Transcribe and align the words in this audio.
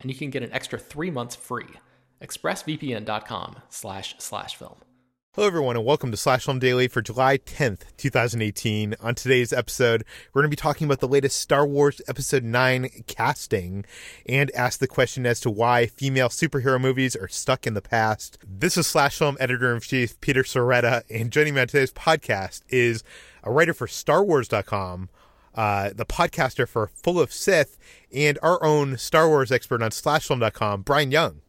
and 0.00 0.10
you 0.10 0.16
can 0.16 0.30
get 0.30 0.42
an 0.42 0.52
extra 0.52 0.78
three 0.78 1.10
months 1.10 1.36
free. 1.36 1.68
ExpressVPN.com 2.22 3.56
slash 3.68 4.14
slash 4.18 4.56
film. 4.56 4.76
Hello, 5.34 5.46
everyone, 5.46 5.76
and 5.76 5.86
welcome 5.86 6.10
to 6.10 6.16
Slash 6.16 6.44
Film 6.44 6.58
Daily 6.58 6.88
for 6.88 7.00
July 7.00 7.38
10th, 7.38 7.82
2018. 7.96 8.96
On 9.00 9.14
today's 9.14 9.52
episode, 9.52 10.04
we're 10.34 10.42
going 10.42 10.50
to 10.50 10.56
be 10.56 10.60
talking 10.60 10.86
about 10.86 10.98
the 10.98 11.06
latest 11.06 11.40
Star 11.40 11.64
Wars 11.64 12.00
Episode 12.08 12.42
9 12.42 13.04
casting 13.06 13.84
and 14.26 14.50
ask 14.56 14.80
the 14.80 14.88
question 14.88 15.26
as 15.26 15.38
to 15.40 15.48
why 15.48 15.86
female 15.86 16.30
superhero 16.30 16.80
movies 16.80 17.14
are 17.14 17.28
stuck 17.28 17.64
in 17.64 17.74
the 17.74 17.80
past. 17.80 18.38
This 18.44 18.76
is 18.76 18.88
Slash 18.88 19.18
Film 19.18 19.36
Editor 19.38 19.72
in 19.72 19.80
Chief 19.80 20.20
Peter 20.20 20.42
Sciretta, 20.42 21.04
and 21.08 21.30
joining 21.30 21.54
me 21.54 21.60
on 21.60 21.68
today's 21.68 21.92
podcast 21.92 22.62
is 22.68 23.04
a 23.44 23.52
writer 23.52 23.72
for 23.72 23.86
StarWars.com, 23.86 25.10
uh, 25.54 25.90
the 25.94 26.06
podcaster 26.06 26.68
for 26.68 26.88
Full 26.88 27.20
of 27.20 27.32
Sith, 27.32 27.78
and 28.12 28.38
our 28.42 28.62
own 28.62 28.98
Star 28.98 29.28
Wars 29.28 29.50
expert 29.52 29.82
on 29.82 29.90
SlashFilm.com, 29.90 30.82
Bryan 30.82 31.10
Young. 31.10 31.40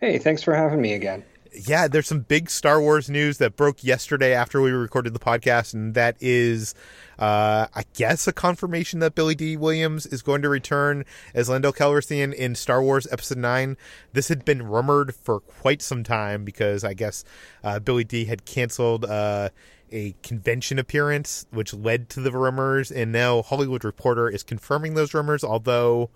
Hey, 0.00 0.18
thanks 0.18 0.42
for 0.42 0.54
having 0.54 0.80
me 0.80 0.92
again. 0.92 1.24
Yeah, 1.52 1.88
there's 1.88 2.06
some 2.06 2.20
big 2.20 2.50
Star 2.50 2.80
Wars 2.80 3.08
news 3.08 3.38
that 3.38 3.56
broke 3.56 3.82
yesterday 3.82 4.32
after 4.32 4.60
we 4.60 4.70
recorded 4.70 5.14
the 5.14 5.18
podcast, 5.18 5.74
and 5.74 5.94
that 5.94 6.16
is, 6.20 6.74
uh, 7.18 7.66
I 7.74 7.84
guess, 7.94 8.28
a 8.28 8.32
confirmation 8.32 9.00
that 9.00 9.14
Billy 9.14 9.34
Dee 9.34 9.56
Williams 9.56 10.06
is 10.06 10.22
going 10.22 10.42
to 10.42 10.48
return 10.48 11.04
as 11.34 11.48
Lando 11.48 11.72
Calrissian 11.72 12.32
in 12.34 12.54
Star 12.54 12.82
Wars 12.82 13.08
Episode 13.10 13.38
9. 13.38 13.76
This 14.12 14.28
had 14.28 14.44
been 14.44 14.62
rumored 14.62 15.14
for 15.14 15.40
quite 15.40 15.82
some 15.82 16.04
time 16.04 16.44
because 16.44 16.84
I 16.84 16.94
guess 16.94 17.24
uh, 17.64 17.78
Billy 17.80 18.04
Dee 18.04 18.26
had 18.26 18.44
canceled 18.44 19.04
uh, 19.04 19.48
a 19.92 20.14
convention 20.22 20.78
appearance, 20.78 21.46
which 21.50 21.74
led 21.74 22.08
to 22.10 22.20
the 22.20 22.32
rumors, 22.32 22.90
and 22.90 23.12
now 23.12 23.42
Hollywood 23.42 23.84
Reporter 23.84 24.28
is 24.28 24.42
confirming 24.42 24.94
those 24.94 25.14
rumors, 25.14 25.44
although 25.44 26.10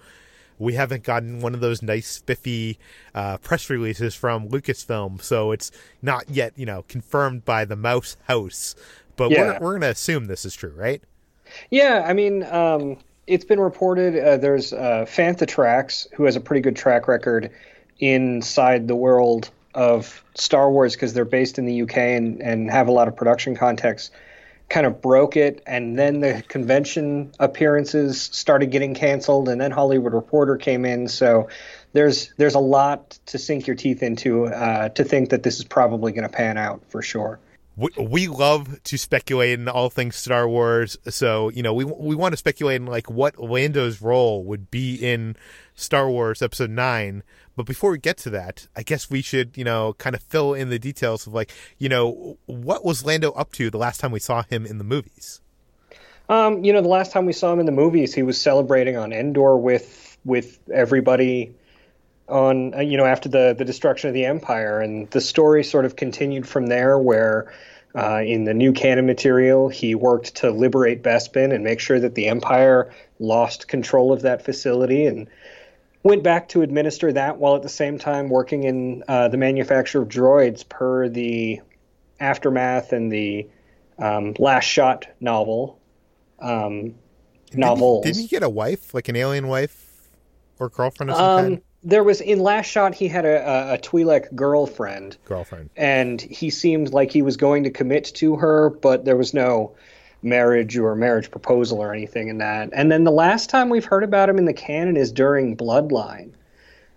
we 0.59 0.75
haven't 0.75 1.03
gotten 1.03 1.41
one 1.41 1.55
of 1.55 1.60
those 1.60 1.83
nice 1.83 2.06
spiffy 2.06 2.78
uh, 3.15 3.38
press 3.38 3.69
releases 3.69 4.15
from 4.15 4.49
Lucasfilm, 4.49 5.21
so 5.22 5.53
it's 5.53 5.71
not 6.00 6.31
yet, 6.31 6.53
you 6.56 6.66
know, 6.66 6.84
confirmed 6.88 7.44
by 7.44 7.65
the 7.65 7.77
Mouse 7.77 8.16
House. 8.28 8.75
But 9.16 9.31
yeah. 9.31 9.59
we're, 9.59 9.60
we're 9.60 9.71
going 9.72 9.83
to 9.83 9.91
assume 9.91 10.27
this 10.27 10.44
is 10.44 10.54
true, 10.54 10.72
right? 10.77 11.03
Yeah, 11.71 12.04
I 12.06 12.12
mean, 12.12 12.44
um, 12.44 12.99
it's 13.27 13.44
been 13.44 13.60
reported. 13.60 14.19
Uh, 14.19 14.37
there's 14.37 14.72
uh, 14.72 15.06
who 16.15 16.25
has 16.25 16.37
a 16.37 16.41
pretty 16.41 16.60
good 16.60 16.77
track 16.77 17.09
record 17.09 17.50
inside 17.99 18.89
the 18.89 18.97
world 18.97 19.50
of 19.75 20.25
Star 20.34 20.71
Wars 20.71 20.94
because 20.94 21.15
they're 21.15 21.25
based 21.25 21.59
in 21.59 21.66
the 21.66 21.83
UK 21.83 21.97
and, 21.97 22.43
and 22.43 22.71
have 22.71 22.88
a 22.88 22.93
lot 22.93 23.09
of 23.09 23.16
production 23.16 23.56
context 23.56 24.12
kind 24.72 24.87
of 24.87 25.03
broke 25.03 25.37
it. 25.37 25.62
And 25.66 25.99
then 25.99 26.21
the 26.21 26.43
convention 26.49 27.33
appearances 27.38 28.21
started 28.21 28.71
getting 28.71 28.94
canceled 28.94 29.49
and 29.49 29.60
then 29.60 29.71
Hollywood 29.71 30.15
Reporter 30.15 30.56
came 30.56 30.84
in. 30.84 31.09
So 31.09 31.49
there's 31.93 32.33
there's 32.38 32.55
a 32.55 32.60
lot 32.60 33.19
to 33.27 33.38
sink 33.38 33.66
your 33.66 33.77
teeth 33.77 34.03
into 34.03 34.47
uh, 34.47 34.88
to 34.91 35.05
think 35.05 35.31
that 35.31 35.43
this 35.43 35.59
is 35.59 35.65
probably 35.65 36.12
going 36.12 36.28
to 36.28 36.34
pan 36.34 36.56
out 36.56 36.83
for 36.89 37.03
sure. 37.03 37.39
We, 37.77 37.89
we 37.99 38.28
love 38.28 38.83
to 38.84 38.99
speculate 38.99 39.59
in 39.59 39.66
all 39.66 39.89
things 39.89 40.16
Star 40.16 40.47
Wars. 40.49 40.99
So, 41.09 41.50
you 41.50 41.62
know, 41.62 41.72
we 41.75 41.84
we 41.84 42.15
want 42.15 42.33
to 42.33 42.37
speculate 42.37 42.77
in 42.77 42.87
like 42.87 43.10
what 43.10 43.39
Lando's 43.39 44.00
role 44.03 44.43
would 44.44 44.71
be 44.71 44.94
in 44.94 45.37
Star 45.75 46.09
Wars 46.10 46.43
episode 46.43 46.71
9. 46.71 47.22
But 47.56 47.66
before 47.66 47.91
we 47.91 47.99
get 47.99 48.16
to 48.19 48.31
that, 48.31 48.69
I 48.75 48.83
guess 48.83 49.10
we 49.10 49.22
should, 49.22 49.56
you 49.56 49.65
know, 49.65 49.94
kind 49.94 50.16
of 50.16 50.22
fill 50.22 50.55
in 50.55 50.71
the 50.71 50.78
details 50.78 51.27
of 51.27 51.34
like, 51.34 51.53
you 51.78 51.88
know, 51.88 52.38
what 52.47 52.84
was 52.84 53.05
Lando 53.05 53.33
up 53.33 53.53
to 53.53 53.71
the 53.71 53.78
last 53.78 54.00
time 54.00 54.10
we 54.10 54.21
saw 54.21 54.43
him 54.43 54.65
in 54.65 54.78
the 54.78 54.84
movies? 54.84 55.41
Um, 56.28 56.65
you 56.65 56.72
know, 56.72 56.81
the 56.81 56.88
last 56.88 57.12
time 57.12 57.27
we 57.27 57.33
saw 57.33 57.53
him 57.53 57.60
in 57.60 57.66
the 57.66 57.72
movies, 57.72 58.15
he 58.15 58.22
was 58.22 58.41
celebrating 58.41 58.97
on 58.97 59.12
Endor 59.12 59.56
with 59.56 60.16
with 60.25 60.59
everybody 60.72 61.53
on 62.28 62.75
uh, 62.75 62.81
you 62.81 62.97
know 62.97 63.04
after 63.04 63.28
the 63.28 63.54
the 63.56 63.65
destruction 63.65 64.09
of 64.09 64.15
the 64.15 64.25
empire 64.25 64.81
and 64.81 65.10
the 65.10 65.21
story 65.21 65.65
sort 65.65 65.84
of 65.84 65.97
continued 65.97 66.47
from 66.47 66.66
there 66.66 66.99
where 66.99 67.53
uh, 67.94 68.22
in 68.25 68.44
the 68.44 68.54
new 68.54 68.72
canon 68.72 69.04
material 69.04 69.69
he 69.69 69.94
worked 69.94 70.37
to 70.37 70.50
liberate 70.50 71.03
bespin 71.03 71.53
and 71.53 71.62
make 71.65 71.81
sure 71.81 72.00
that 72.00 72.15
the 72.15 72.28
empire 72.28 72.93
lost 73.19 73.69
control 73.69 74.12
of 74.12 74.22
that 74.22 74.44
facility 74.44 75.04
and 75.04 75.28
went 76.03 76.23
back 76.23 76.49
to 76.49 76.63
administer 76.63 77.13
that 77.13 77.39
while 77.39 77.57
at 77.57 77.63
the 77.63 77.69
same 77.69 77.99
time 77.99 78.29
working 78.29 78.65
in 78.65 79.05
uh, 79.09 79.29
the 79.29 79.37
manufacture 79.37 80.03
of 80.03 80.09
droids 80.09 80.69
per 80.69 81.09
the 81.09 81.61
aftermath 82.21 82.93
and 82.93 83.11
the 83.11 83.49
um, 83.99 84.35
last 84.39 84.65
shot 84.65 85.07
novel 85.21 85.79
um, 86.41 86.95
novels 87.53 88.05
did 88.05 88.17
he, 88.17 88.23
he 88.23 88.29
get 88.29 88.43
a 88.43 88.49
wife 88.49 88.95
like 88.95 89.09
an 89.09 89.17
alien 89.17 89.49
wife 89.49 90.09
or 90.59 90.69
girlfriend 90.69 91.11
of 91.11 91.17
some 91.17 91.25
um, 91.25 91.45
kind 91.45 91.63
there 91.85 92.05
was 92.05 92.21
in 92.21 92.41
last 92.41 92.67
shot 92.67 92.95
he 92.95 93.09
had 93.09 93.25
a, 93.25 93.49
a, 93.49 93.75
a 93.75 93.79
Twi'lek 93.79 94.34
girlfriend. 94.34 95.17
Girlfriend. 95.25 95.71
And 95.77 96.21
he 96.21 96.51
seemed 96.51 96.93
like 96.93 97.11
he 97.11 97.23
was 97.23 97.37
going 97.37 97.65
to 97.65 97.71
commit 97.71 98.05
to 98.15 98.37
her, 98.37 98.71
but 98.71 99.05
there 99.05 99.17
was 99.17 99.34
no 99.34 99.75
marriage 100.22 100.77
or 100.77 100.94
marriage 100.94 101.31
proposal 101.31 101.78
or 101.78 101.93
anything 101.93 102.28
in 102.28 102.38
that. 102.38 102.71
And 102.72 102.91
then 102.91 103.05
the 103.05 103.10
last 103.10 103.50
time 103.50 103.69
we've 103.69 103.84
heard 103.84 104.05
about 104.05 104.28
him 104.28 104.38
in 104.38 104.44
the 104.44 104.53
canon 104.53 104.97
is 104.97 105.12
during 105.12 105.56
Bloodline. 105.56 106.33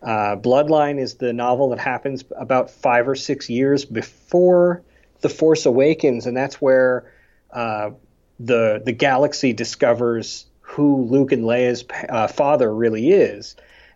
Uh, 0.01 0.35
Bloodline 0.35 0.99
is 0.99 1.15
the 1.15 1.33
novel 1.33 1.69
that 1.69 1.79
happens 1.79 2.23
about 2.37 2.69
five 2.69 3.07
or 3.07 3.15
six 3.15 3.49
years 3.49 3.85
before 3.85 4.83
The 5.21 5.29
Force 5.29 5.65
Awakens, 5.65 6.27
and 6.27 6.37
that's 6.37 6.61
where 6.61 7.11
uh, 7.51 7.91
the 8.39 8.81
the 8.85 8.91
galaxy 8.91 9.53
discovers 9.53 10.45
who 10.61 11.05
Luke 11.05 11.31
and 11.31 11.43
Leia's 11.43 11.85
uh, 12.09 12.27
father 12.27 12.73
really 12.73 13.11
is. 13.11 13.55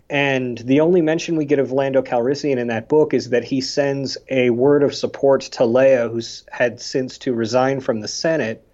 And 0.10 0.58
the 0.58 0.80
only 0.80 1.02
mention 1.02 1.36
we 1.36 1.46
get 1.46 1.60
of 1.60 1.72
Lando 1.72 2.02
Calrissian 2.02 2.58
in 2.58 2.68
that 2.68 2.90
book 2.90 3.14
is 3.14 3.30
that 3.30 3.44
he 3.44 3.62
sends 3.62 4.18
a 4.30 4.50
word 4.50 4.82
of 4.82 4.96
support 4.96 5.42
to 5.42 5.64
Leia, 5.64 6.12
who's 6.12 6.46
had 6.52 6.82
since 6.82 7.20
to 7.20 7.34
resign 7.34 7.80
from 7.80 8.00
the 8.00 8.08
Senate 8.08 8.66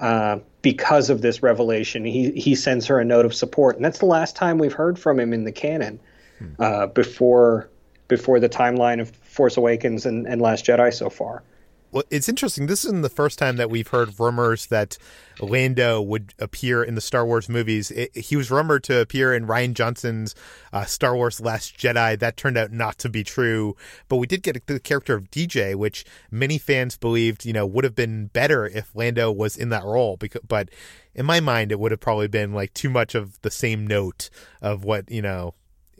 uh, 0.00 0.38
because 0.62 1.10
of 1.10 1.22
this 1.22 1.42
revelation. 1.42 2.04
He 2.04 2.30
he 2.32 2.54
sends 2.54 2.86
her 2.86 2.98
a 2.98 3.04
note 3.04 3.24
of 3.24 3.34
support, 3.34 3.76
and 3.76 3.84
that's 3.84 3.98
the 3.98 4.06
last 4.06 4.34
time 4.34 4.58
we've 4.58 4.72
heard 4.72 4.98
from 4.98 5.20
him 5.20 5.32
in 5.32 5.44
the 5.44 5.52
canon 5.52 6.00
hmm. 6.38 6.46
uh, 6.58 6.86
before 6.86 7.68
before 8.08 8.40
the 8.40 8.48
timeline 8.48 9.00
of 9.00 9.10
Force 9.10 9.56
Awakens 9.56 10.06
and, 10.06 10.26
and 10.26 10.42
Last 10.42 10.64
Jedi 10.64 10.92
so 10.92 11.10
far. 11.10 11.42
Well, 11.92 12.04
it's 12.08 12.28
interesting. 12.28 12.66
This 12.66 12.84
isn't 12.84 13.02
the 13.02 13.08
first 13.08 13.38
time 13.38 13.56
that 13.56 13.68
we've 13.68 13.88
heard 13.88 14.18
rumors 14.20 14.66
that 14.66 14.96
Lando 15.40 16.00
would 16.00 16.34
appear 16.38 16.84
in 16.84 16.94
the 16.94 17.00
Star 17.00 17.26
Wars 17.26 17.48
movies. 17.48 17.90
It, 17.90 18.16
he 18.16 18.36
was 18.36 18.50
rumored 18.50 18.84
to 18.84 19.00
appear 19.00 19.34
in 19.34 19.46
Rian 19.46 19.74
Johnson's 19.74 20.36
uh, 20.72 20.84
Star 20.84 21.16
Wars 21.16 21.40
Last 21.40 21.76
Jedi. 21.76 22.16
That 22.18 22.36
turned 22.36 22.56
out 22.56 22.70
not 22.70 22.98
to 22.98 23.08
be 23.08 23.24
true. 23.24 23.76
But 24.08 24.16
we 24.16 24.28
did 24.28 24.42
get 24.44 24.66
the 24.66 24.78
character 24.78 25.14
of 25.14 25.30
DJ, 25.32 25.74
which 25.74 26.04
many 26.30 26.58
fans 26.58 26.96
believed, 26.96 27.44
you 27.44 27.52
know, 27.52 27.66
would 27.66 27.84
have 27.84 27.96
been 27.96 28.26
better 28.26 28.66
if 28.66 28.94
Lando 28.94 29.32
was 29.32 29.56
in 29.56 29.70
that 29.70 29.84
role. 29.84 30.16
Because, 30.16 30.42
but 30.46 30.68
in 31.14 31.26
my 31.26 31.40
mind, 31.40 31.72
it 31.72 31.80
would 31.80 31.90
have 31.90 32.00
probably 32.00 32.28
been 32.28 32.52
like 32.52 32.72
too 32.72 32.90
much 32.90 33.16
of 33.16 33.40
the 33.42 33.50
same 33.50 33.84
note 33.84 34.30
of 34.62 34.84
what 34.84 35.10
you 35.10 35.22
know 35.22 35.54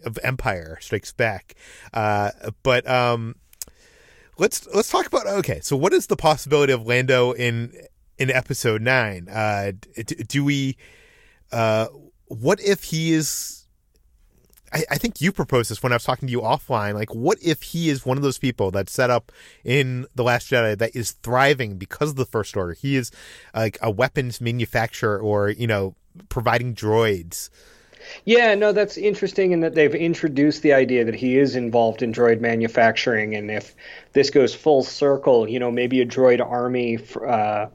of 0.04 0.18
Empire 0.22 0.78
Strikes 0.80 1.12
Back. 1.12 1.54
Uh, 1.92 2.30
but 2.62 2.88
um, 2.88 3.34
let's 4.40 4.66
let's 4.74 4.90
talk 4.90 5.06
about 5.06 5.26
okay. 5.26 5.60
So, 5.62 5.76
what 5.76 5.92
is 5.92 6.08
the 6.08 6.16
possibility 6.16 6.72
of 6.72 6.84
Lando 6.86 7.32
in 7.32 7.72
in 8.18 8.30
Episode 8.30 8.82
Nine? 8.82 9.28
Uh, 9.28 9.72
do, 9.94 10.14
do 10.16 10.44
we? 10.44 10.76
Uh, 11.52 11.86
what 12.26 12.60
if 12.60 12.84
he 12.84 13.12
is? 13.12 13.66
I, 14.72 14.84
I 14.92 14.98
think 14.98 15.20
you 15.20 15.30
proposed 15.30 15.70
this 15.70 15.82
when 15.82 15.92
I 15.92 15.96
was 15.96 16.04
talking 16.04 16.26
to 16.26 16.32
you 16.32 16.40
offline. 16.40 16.94
Like, 16.94 17.14
what 17.14 17.38
if 17.42 17.62
he 17.62 17.88
is 17.88 18.06
one 18.06 18.16
of 18.16 18.22
those 18.22 18.38
people 18.38 18.70
that's 18.70 18.92
set 18.92 19.10
up 19.10 19.30
in 19.64 20.06
the 20.14 20.24
Last 20.24 20.50
Jedi 20.50 20.78
that 20.78 20.96
is 20.96 21.12
thriving 21.12 21.76
because 21.76 22.10
of 22.10 22.16
the 22.16 22.26
First 22.26 22.56
Order? 22.56 22.72
He 22.72 22.96
is 22.96 23.12
like 23.54 23.78
a 23.82 23.90
weapons 23.90 24.40
manufacturer, 24.40 25.18
or 25.18 25.50
you 25.50 25.66
know, 25.66 25.94
providing 26.28 26.74
droids. 26.74 27.50
Yeah, 28.24 28.54
no, 28.54 28.72
that's 28.72 28.96
interesting 28.96 29.52
in 29.52 29.60
that 29.60 29.74
they've 29.74 29.94
introduced 29.94 30.62
the 30.62 30.72
idea 30.72 31.04
that 31.04 31.14
he 31.14 31.38
is 31.38 31.56
involved 31.56 32.02
in 32.02 32.12
droid 32.12 32.40
manufacturing, 32.40 33.34
and 33.34 33.50
if 33.50 33.74
this 34.12 34.30
goes 34.30 34.54
full 34.54 34.82
circle, 34.82 35.48
you 35.48 35.58
know, 35.58 35.70
maybe 35.70 36.00
a 36.00 36.06
droid 36.06 36.44
army 36.44 36.98
uh, 37.26 37.66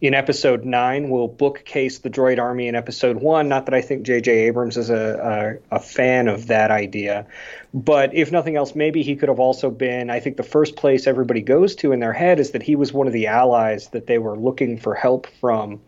in 0.00 0.14
Episode 0.14 0.64
Nine 0.64 1.10
will 1.10 1.28
bookcase 1.28 1.98
the 1.98 2.10
droid 2.10 2.38
army 2.38 2.68
in 2.68 2.74
Episode 2.74 3.16
One. 3.16 3.48
Not 3.48 3.66
that 3.66 3.74
I 3.74 3.80
think 3.80 4.04
J.J. 4.04 4.30
Abrams 4.30 4.76
is 4.76 4.90
a, 4.90 5.58
a, 5.70 5.76
a 5.76 5.80
fan 5.80 6.28
of 6.28 6.46
that 6.48 6.70
idea, 6.70 7.26
but 7.74 8.14
if 8.14 8.30
nothing 8.30 8.56
else, 8.56 8.74
maybe 8.74 9.02
he 9.02 9.16
could 9.16 9.28
have 9.28 9.40
also 9.40 9.70
been. 9.70 10.10
I 10.10 10.20
think 10.20 10.36
the 10.36 10.42
first 10.42 10.76
place 10.76 11.06
everybody 11.06 11.40
goes 11.40 11.74
to 11.76 11.92
in 11.92 12.00
their 12.00 12.12
head 12.12 12.38
is 12.38 12.52
that 12.52 12.62
he 12.62 12.76
was 12.76 12.92
one 12.92 13.06
of 13.06 13.12
the 13.12 13.26
allies 13.26 13.88
that 13.88 14.06
they 14.06 14.18
were 14.18 14.38
looking 14.38 14.78
for 14.78 14.94
help 14.94 15.26
from 15.40 15.80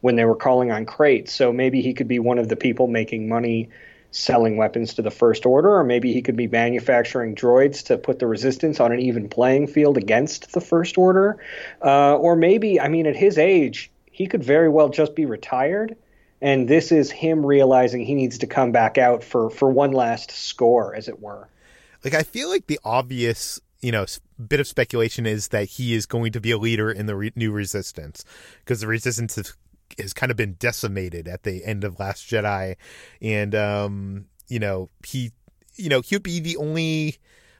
when 0.00 0.16
they 0.16 0.24
were 0.24 0.36
calling 0.36 0.70
on 0.70 0.86
crates. 0.86 1.32
So 1.32 1.52
maybe 1.52 1.82
he 1.82 1.94
could 1.94 2.08
be 2.08 2.18
one 2.18 2.38
of 2.38 2.48
the 2.48 2.56
people 2.56 2.86
making 2.86 3.28
money 3.28 3.68
selling 4.10 4.56
weapons 4.56 4.94
to 4.94 5.02
the 5.02 5.10
First 5.10 5.44
Order, 5.44 5.76
or 5.76 5.84
maybe 5.84 6.12
he 6.12 6.22
could 6.22 6.36
be 6.36 6.46
manufacturing 6.46 7.34
droids 7.34 7.84
to 7.86 7.98
put 7.98 8.18
the 8.18 8.26
Resistance 8.26 8.80
on 8.80 8.92
an 8.92 9.00
even 9.00 9.28
playing 9.28 9.66
field 9.66 9.96
against 9.96 10.52
the 10.52 10.60
First 10.60 10.96
Order. 10.96 11.38
Uh, 11.84 12.16
or 12.16 12.36
maybe, 12.36 12.80
I 12.80 12.88
mean, 12.88 13.06
at 13.06 13.16
his 13.16 13.36
age, 13.38 13.90
he 14.10 14.26
could 14.26 14.42
very 14.42 14.68
well 14.68 14.88
just 14.88 15.14
be 15.14 15.26
retired. 15.26 15.96
And 16.40 16.68
this 16.68 16.92
is 16.92 17.10
him 17.10 17.44
realizing 17.44 18.04
he 18.04 18.14
needs 18.14 18.38
to 18.38 18.46
come 18.46 18.72
back 18.72 18.98
out 18.98 19.24
for, 19.24 19.50
for 19.50 19.70
one 19.70 19.92
last 19.92 20.30
score, 20.30 20.94
as 20.94 21.08
it 21.08 21.20
were. 21.20 21.48
Like, 22.04 22.14
I 22.14 22.22
feel 22.22 22.48
like 22.48 22.66
the 22.66 22.80
obvious 22.84 23.60
you 23.82 23.92
know 23.92 24.06
bit 24.48 24.58
of 24.58 24.66
speculation 24.66 25.26
is 25.26 25.48
that 25.48 25.64
he 25.64 25.94
is 25.94 26.06
going 26.06 26.32
to 26.32 26.40
be 26.40 26.50
a 26.50 26.58
leader 26.58 26.90
in 26.90 27.06
the 27.06 27.14
re- 27.14 27.32
new 27.36 27.52
resistance 27.52 28.24
because 28.60 28.80
the 28.80 28.86
resistance 28.86 29.36
has 29.98 30.12
kind 30.12 30.30
of 30.30 30.36
been 30.36 30.54
decimated 30.54 31.28
at 31.28 31.42
the 31.42 31.64
end 31.64 31.84
of 31.84 31.98
Last 31.98 32.28
Jedi, 32.28 32.76
and 33.20 33.54
um, 33.54 34.26
you 34.48 34.58
know 34.58 34.90
he, 35.06 35.32
you 35.74 35.88
know 35.88 36.00
he'd 36.00 36.22
be 36.22 36.40
the 36.40 36.56
only 36.56 37.16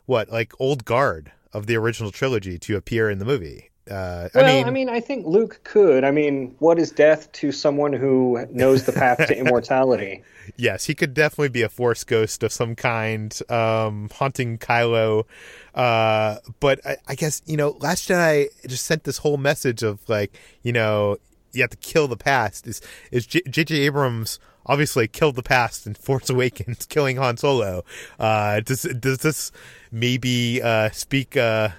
what 0.06 0.30
like 0.30 0.52
old 0.60 0.84
guard 0.84 1.32
of 1.52 1.66
the 1.66 1.76
original 1.76 2.10
trilogy 2.10 2.58
to 2.58 2.76
appear 2.76 3.10
in 3.10 3.18
the 3.18 3.24
movie. 3.24 3.70
Uh, 3.90 4.28
well, 4.34 4.44
I 4.44 4.48
mean, 4.48 4.66
I 4.66 4.70
mean, 4.70 4.88
I 4.88 4.98
think 4.98 5.26
Luke 5.26 5.60
could. 5.62 6.02
I 6.02 6.10
mean, 6.10 6.56
what 6.58 6.76
is 6.78 6.90
death 6.90 7.30
to 7.32 7.52
someone 7.52 7.92
who 7.92 8.44
knows 8.50 8.84
the 8.84 8.92
path 8.92 9.18
to 9.28 9.38
immortality? 9.38 10.24
Yes, 10.56 10.86
he 10.86 10.94
could 10.94 11.14
definitely 11.14 11.50
be 11.50 11.62
a 11.62 11.68
force 11.68 12.02
ghost 12.02 12.42
of 12.42 12.52
some 12.52 12.74
kind, 12.74 13.38
um, 13.48 14.08
haunting 14.12 14.58
Kylo. 14.58 15.24
Uh, 15.72 16.38
but 16.58 16.84
I, 16.84 16.96
I, 17.06 17.14
guess 17.14 17.42
you 17.46 17.56
know, 17.56 17.76
Last 17.78 18.08
Jedi 18.08 18.48
just 18.66 18.86
sent 18.86 19.04
this 19.04 19.18
whole 19.18 19.36
message 19.36 19.84
of 19.84 20.00
like, 20.08 20.36
you 20.62 20.72
know, 20.72 21.18
you 21.56 21.62
have 21.62 21.70
to 21.70 21.76
kill 21.76 22.08
the 22.08 22.16
past. 22.16 22.66
Is 22.66 22.80
is 23.10 23.26
J.J. 23.26 23.74
Abrams 23.76 24.38
obviously 24.66 25.08
killed 25.08 25.36
the 25.36 25.42
past 25.42 25.86
in 25.86 25.94
Force 25.94 26.28
Awakens, 26.28 26.86
killing 26.88 27.16
Han 27.16 27.36
Solo? 27.36 27.84
Uh, 28.18 28.60
does 28.60 28.82
does 28.82 29.18
this 29.18 29.52
maybe 29.90 30.60
uh, 30.62 30.90
speak 30.90 31.36
uh, 31.36 31.70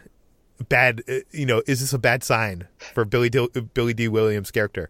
bad? 0.70 1.04
Uh, 1.08 1.20
you 1.32 1.46
know, 1.46 1.62
is 1.68 1.80
this 1.80 1.94
a 1.94 2.00
bad 2.00 2.24
sign 2.24 2.68
for 2.78 3.06
Billy 3.06 3.30
Dee, 3.30 3.48
Billy 3.74 3.94
Dee 3.94 4.08
Williams' 4.08 4.52
character? 4.52 4.90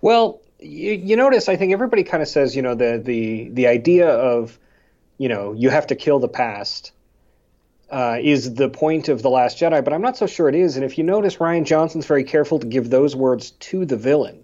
Well, 0.00 0.40
you, 0.60 0.92
you 0.92 1.16
notice 1.16 1.48
I 1.48 1.56
think 1.56 1.72
everybody 1.72 2.04
kind 2.04 2.22
of 2.22 2.28
says 2.28 2.56
you 2.56 2.62
know 2.62 2.74
the 2.74 3.00
the 3.02 3.48
the 3.50 3.66
idea 3.66 4.08
of 4.08 4.58
you 5.18 5.28
know 5.28 5.52
you 5.52 5.70
have 5.70 5.86
to 5.88 5.94
kill 5.94 6.18
the 6.18 6.28
past 6.28 6.92
uh, 7.92 8.16
is 8.20 8.54
the 8.54 8.70
point 8.70 9.10
of 9.10 9.20
The 9.20 9.28
Last 9.28 9.58
Jedi, 9.58 9.84
but 9.84 9.92
I'm 9.92 10.00
not 10.00 10.16
so 10.16 10.26
sure 10.26 10.48
it 10.48 10.54
is. 10.54 10.76
And 10.76 10.84
if 10.84 10.96
you 10.96 11.04
notice, 11.04 11.36
Rian 11.36 11.64
Johnson's 11.64 12.06
very 12.06 12.24
careful 12.24 12.58
to 12.58 12.66
give 12.66 12.88
those 12.88 13.14
words 13.14 13.50
to 13.50 13.84
the 13.84 13.98
villain, 13.98 14.42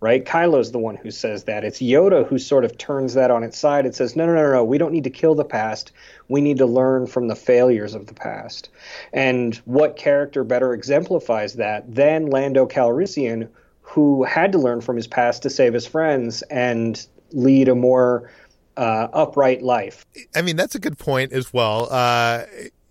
right? 0.00 0.24
Kylo's 0.24 0.72
the 0.72 0.80
one 0.80 0.96
who 0.96 1.12
says 1.12 1.44
that. 1.44 1.62
It's 1.62 1.78
Yoda 1.78 2.26
who 2.26 2.38
sort 2.38 2.64
of 2.64 2.76
turns 2.76 3.14
that 3.14 3.30
on 3.30 3.44
its 3.44 3.56
side 3.56 3.86
and 3.86 3.94
says, 3.94 4.16
no, 4.16 4.26
no, 4.26 4.34
no, 4.34 4.52
no, 4.52 4.64
we 4.64 4.78
don't 4.78 4.92
need 4.92 5.04
to 5.04 5.10
kill 5.10 5.36
the 5.36 5.44
past. 5.44 5.92
We 6.28 6.40
need 6.40 6.58
to 6.58 6.66
learn 6.66 7.06
from 7.06 7.28
the 7.28 7.36
failures 7.36 7.94
of 7.94 8.08
the 8.08 8.14
past. 8.14 8.68
And 9.12 9.54
what 9.64 9.96
character 9.96 10.42
better 10.42 10.74
exemplifies 10.74 11.54
that 11.54 11.94
than 11.94 12.26
Lando 12.26 12.66
Calrissian, 12.66 13.48
who 13.82 14.24
had 14.24 14.50
to 14.52 14.58
learn 14.58 14.80
from 14.80 14.96
his 14.96 15.06
past 15.06 15.42
to 15.44 15.50
save 15.50 15.72
his 15.72 15.86
friends 15.86 16.42
and 16.42 17.06
lead 17.30 17.68
a 17.68 17.74
more 17.76 18.28
uh, 18.76 19.08
upright 19.12 19.62
life. 19.62 20.06
I 20.34 20.42
mean, 20.42 20.56
that's 20.56 20.74
a 20.74 20.80
good 20.80 20.98
point 20.98 21.32
as 21.32 21.52
well. 21.52 21.88
Uh, 21.90 22.44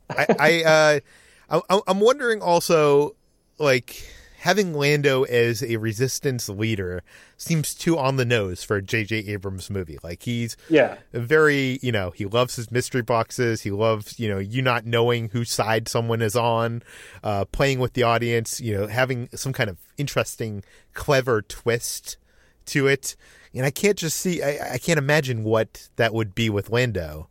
I, 0.10 0.26
I, 0.40 0.64
uh, 0.64 1.60
I, 1.70 1.82
I'm 1.88 2.00
wondering 2.00 2.42
also, 2.42 3.16
like, 3.58 4.02
having 4.42 4.74
Lando 4.74 5.22
as 5.24 5.62
a 5.62 5.78
resistance 5.78 6.50
leader 6.50 7.04
seems 7.38 7.76
too 7.76 7.98
on 7.98 8.16
the 8.16 8.26
nose 8.26 8.64
for 8.64 8.78
a 8.78 8.82
J.J. 8.82 9.18
Abrams 9.28 9.70
movie. 9.70 10.00
Like 10.04 10.24
he's 10.24 10.58
yeah 10.68 10.98
very 11.14 11.80
you 11.84 11.92
know 11.92 12.10
he 12.12 12.26
loves 12.26 12.56
his 12.56 12.72
mystery 12.72 13.04
boxes. 13.04 13.62
He 13.62 13.70
loves 13.70 14.20
you 14.20 14.28
know 14.28 14.40
you 14.40 14.62
not 14.64 14.86
knowing 14.86 15.30
whose 15.30 15.52
side 15.52 15.88
someone 15.88 16.22
is 16.22 16.36
on, 16.36 16.82
uh, 17.24 17.46
playing 17.46 17.80
with 17.80 17.94
the 17.94 18.04
audience. 18.04 18.60
You 18.60 18.78
know 18.78 18.88
having 18.88 19.30
some 19.36 19.54
kind 19.54 19.70
of 19.70 19.78
interesting, 19.98 20.64
clever 20.94 21.44
twist 21.44 22.18
to 22.66 22.88
it 22.88 23.16
and 23.54 23.66
I 23.66 23.72
can't 23.72 23.98
just 23.98 24.18
see. 24.18 24.42
I, 24.42 24.74
I 24.74 24.78
can't 24.78 25.00
imagine 25.00 25.44
what 25.44 25.90
that 25.96 26.14
would 26.14 26.36
be 26.36 26.50
with 26.50 26.70
Lando. 26.70 27.30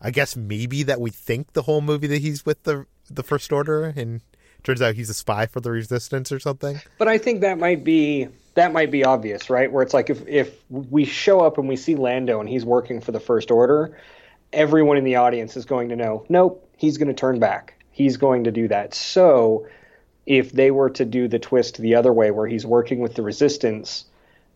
I 0.00 0.10
guess 0.10 0.36
maybe 0.36 0.82
that 0.82 1.00
we 1.00 1.10
think 1.10 1.52
the 1.52 1.62
whole 1.62 1.80
movie 1.80 2.08
that 2.08 2.20
he's 2.20 2.44
with 2.44 2.62
the 2.64 2.86
the 3.10 3.22
First 3.22 3.52
Order, 3.52 3.92
and 3.96 4.20
turns 4.62 4.82
out 4.82 4.94
he's 4.94 5.10
a 5.10 5.14
spy 5.14 5.46
for 5.46 5.60
the 5.60 5.70
Resistance 5.70 6.32
or 6.32 6.40
something. 6.40 6.80
But 6.98 7.08
I 7.08 7.18
think 7.18 7.40
that 7.40 7.58
might 7.58 7.84
be 7.84 8.28
that 8.54 8.72
might 8.72 8.90
be 8.90 9.04
obvious, 9.04 9.48
right? 9.48 9.70
Where 9.70 9.82
it's 9.82 9.94
like 9.94 10.10
if 10.10 10.26
if 10.26 10.54
we 10.68 11.04
show 11.04 11.40
up 11.40 11.58
and 11.58 11.68
we 11.68 11.76
see 11.76 11.94
Lando 11.94 12.40
and 12.40 12.48
he's 12.48 12.64
working 12.64 13.00
for 13.00 13.12
the 13.12 13.20
First 13.20 13.50
Order, 13.50 13.96
everyone 14.52 14.96
in 14.96 15.04
the 15.04 15.16
audience 15.16 15.56
is 15.56 15.64
going 15.64 15.88
to 15.88 15.96
know, 15.96 16.24
nope, 16.28 16.68
he's 16.76 16.98
going 16.98 17.08
to 17.08 17.14
turn 17.14 17.38
back. 17.38 17.74
He's 17.90 18.16
going 18.16 18.44
to 18.44 18.50
do 18.50 18.68
that. 18.68 18.94
So 18.94 19.66
if 20.26 20.52
they 20.52 20.70
were 20.70 20.90
to 20.90 21.04
do 21.04 21.28
the 21.28 21.38
twist 21.38 21.78
the 21.78 21.94
other 21.94 22.12
way, 22.12 22.30
where 22.30 22.46
he's 22.46 22.64
working 22.64 23.00
with 23.00 23.14
the 23.14 23.22
Resistance 23.22 24.04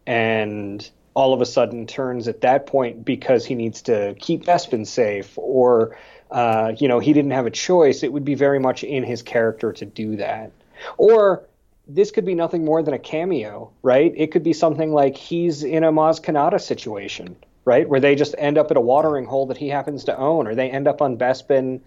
and 0.07 0.89
all 1.17 1.33
of 1.33 1.41
a 1.41 1.47
sudden 1.47 1.87
turns 1.87 2.29
at 2.29 2.43
that 2.43 2.67
point 2.67 3.03
because 3.03 3.47
he 3.47 3.55
needs 3.55 3.81
to 3.81 4.15
keep 4.21 4.45
Bespin 4.45 4.87
safe 4.87 5.33
or 5.37 5.99
uh, 6.31 6.73
you 6.79 6.89
know 6.89 6.99
he 6.99 7.13
didn't 7.15 7.31
have 7.31 7.47
a 7.47 7.51
choice. 7.51 8.03
It 8.03 8.13
would 8.13 8.25
be 8.25 8.35
very 8.35 8.61
much 8.61 8.85
in 8.85 9.03
his 9.03 9.23
character 9.23 9.73
to 9.73 9.87
do 9.87 10.17
that. 10.17 10.53
Or 10.99 11.45
this 11.89 12.11
could 12.11 12.27
be 12.27 12.35
nothing 12.35 12.65
more 12.65 12.83
than 12.83 12.93
a 12.93 12.99
cameo 12.99 13.73
right? 13.83 14.13
It 14.15 14.31
could 14.31 14.43
be 14.43 14.53
something 14.53 14.93
like 14.93 15.17
he's 15.17 15.65
in 15.65 15.85
a 15.85 15.91
Maz 15.91 16.21
Kanata 16.21 16.61
situation 16.61 17.35
right? 17.65 17.89
Where 17.89 17.99
they 17.99 18.15
just 18.15 18.35
end 18.39 18.59
up 18.59 18.71
at 18.71 18.77
a 18.77 18.81
watering 18.81 19.25
hole 19.25 19.47
that 19.47 19.57
he 19.57 19.69
happens 19.69 20.05
to 20.05 20.17
own 20.17 20.47
or 20.47 20.55
they 20.55 20.71
end 20.71 20.87
up 20.87 21.03
on 21.03 21.17
Bespin 21.17 21.81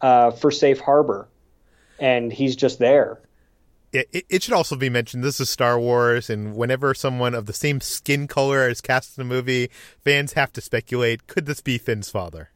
uh, 0.00 0.30
for 0.30 0.50
safe 0.50 0.78
harbor 0.80 1.28
and 1.98 2.32
he's 2.32 2.56
just 2.56 2.78
there 2.78 3.20
it, 3.92 4.26
it, 4.28 4.42
should 4.42 4.54
also 4.54 4.76
be 4.76 4.90
mentioned 4.90 5.24
this 5.24 5.40
is 5.40 5.48
Star 5.48 5.78
Wars, 5.78 6.28
and 6.28 6.54
whenever 6.54 6.94
someone 6.94 7.34
of 7.34 7.46
the 7.46 7.52
same 7.52 7.80
skin 7.80 8.26
color 8.26 8.68
is 8.68 8.80
cast 8.80 9.16
in 9.16 9.22
a 9.22 9.24
movie, 9.24 9.70
fans 10.00 10.34
have 10.34 10.52
to 10.54 10.60
speculate: 10.60 11.26
could 11.26 11.46
this 11.46 11.60
be 11.60 11.78
Finn's 11.78 12.10
father? 12.10 12.50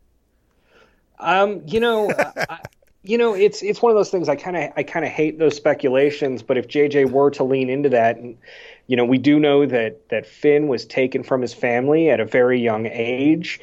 Um, 1.18 1.62
you 1.66 1.80
know, 1.80 2.10
I, 2.18 2.58
you 3.02 3.16
know, 3.16 3.34
it's 3.34 3.62
it's 3.62 3.80
one 3.80 3.90
of 3.90 3.96
those 3.96 4.10
things. 4.10 4.28
I 4.28 4.36
kind 4.36 4.56
of 4.56 4.72
I 4.76 4.82
kind 4.82 5.04
of 5.04 5.10
hate 5.10 5.38
those 5.38 5.56
speculations, 5.56 6.42
but 6.42 6.58
if 6.58 6.68
JJ 6.68 7.10
were 7.10 7.30
to 7.32 7.44
lean 7.44 7.70
into 7.70 7.88
that, 7.90 8.16
and 8.16 8.36
you 8.86 8.96
know, 8.96 9.04
we 9.04 9.18
do 9.18 9.40
know 9.40 9.64
that 9.66 10.08
that 10.10 10.26
Finn 10.26 10.68
was 10.68 10.84
taken 10.84 11.22
from 11.22 11.40
his 11.40 11.54
family 11.54 12.10
at 12.10 12.20
a 12.20 12.26
very 12.26 12.60
young 12.60 12.86
age, 12.86 13.60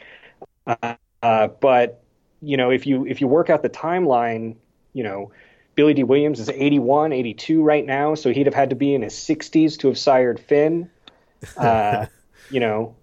uh, 0.65 0.95
uh, 1.21 1.47
but 1.47 2.01
you 2.41 2.57
know, 2.57 2.71
if 2.71 2.87
you 2.87 3.05
if 3.05 3.21
you 3.21 3.27
work 3.27 3.49
out 3.49 3.61
the 3.61 3.69
timeline, 3.69 4.55
you 4.93 5.03
know 5.03 5.31
Billy 5.79 5.93
Dee 5.93 6.03
Williams 6.03 6.41
is 6.41 6.49
81, 6.49 7.13
82 7.13 7.63
right 7.63 7.85
now, 7.85 8.13
so 8.13 8.33
he'd 8.33 8.47
have 8.47 8.53
had 8.53 8.71
to 8.71 8.75
be 8.75 8.93
in 8.93 9.01
his 9.01 9.13
60s 9.13 9.77
to 9.77 9.87
have 9.87 9.97
sired 9.97 10.37
Finn. 10.37 10.89
Uh, 11.55 12.05
you 12.51 12.59
know, 12.59 12.97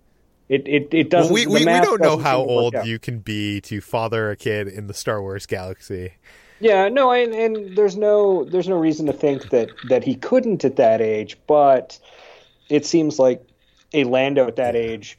it 0.51 0.69
it, 0.69 0.89
it 0.93 1.09
doesn't. 1.09 1.33
Well, 1.33 1.47
we 1.47 1.47
we, 1.47 1.65
we 1.65 1.81
don't 1.81 2.03
know 2.03 2.19
how 2.19 2.37
old 2.37 2.75
you 2.85 2.99
can 2.99 3.21
be 3.21 3.63
to 3.63 3.81
father 3.81 4.31
a 4.31 4.37
kid 4.37 4.69
in 4.69 4.89
the 4.89 4.93
Star 4.93 5.23
Wars 5.23 5.47
galaxy. 5.47 6.13
Yeah, 6.61 6.91
no, 6.91 7.13
and, 7.13 7.33
and 7.33 7.75
there's 7.79 7.97
no 7.97 8.45
there's 8.45 8.69
no 8.69 8.77
reason 8.77 9.07
to 9.07 9.15
think 9.15 9.49
that 9.49 9.71
that 9.89 10.05
he 10.05 10.17
couldn't 10.17 10.67
at 10.67 10.77
that 10.77 11.01
age, 11.01 11.39
but 11.47 11.99
it 12.69 12.85
seems 12.85 13.19
like 13.19 13.43
a 13.95 14.05
Lando 14.05 14.47
at 14.47 14.57
that 14.57 14.77
age, 14.77 15.17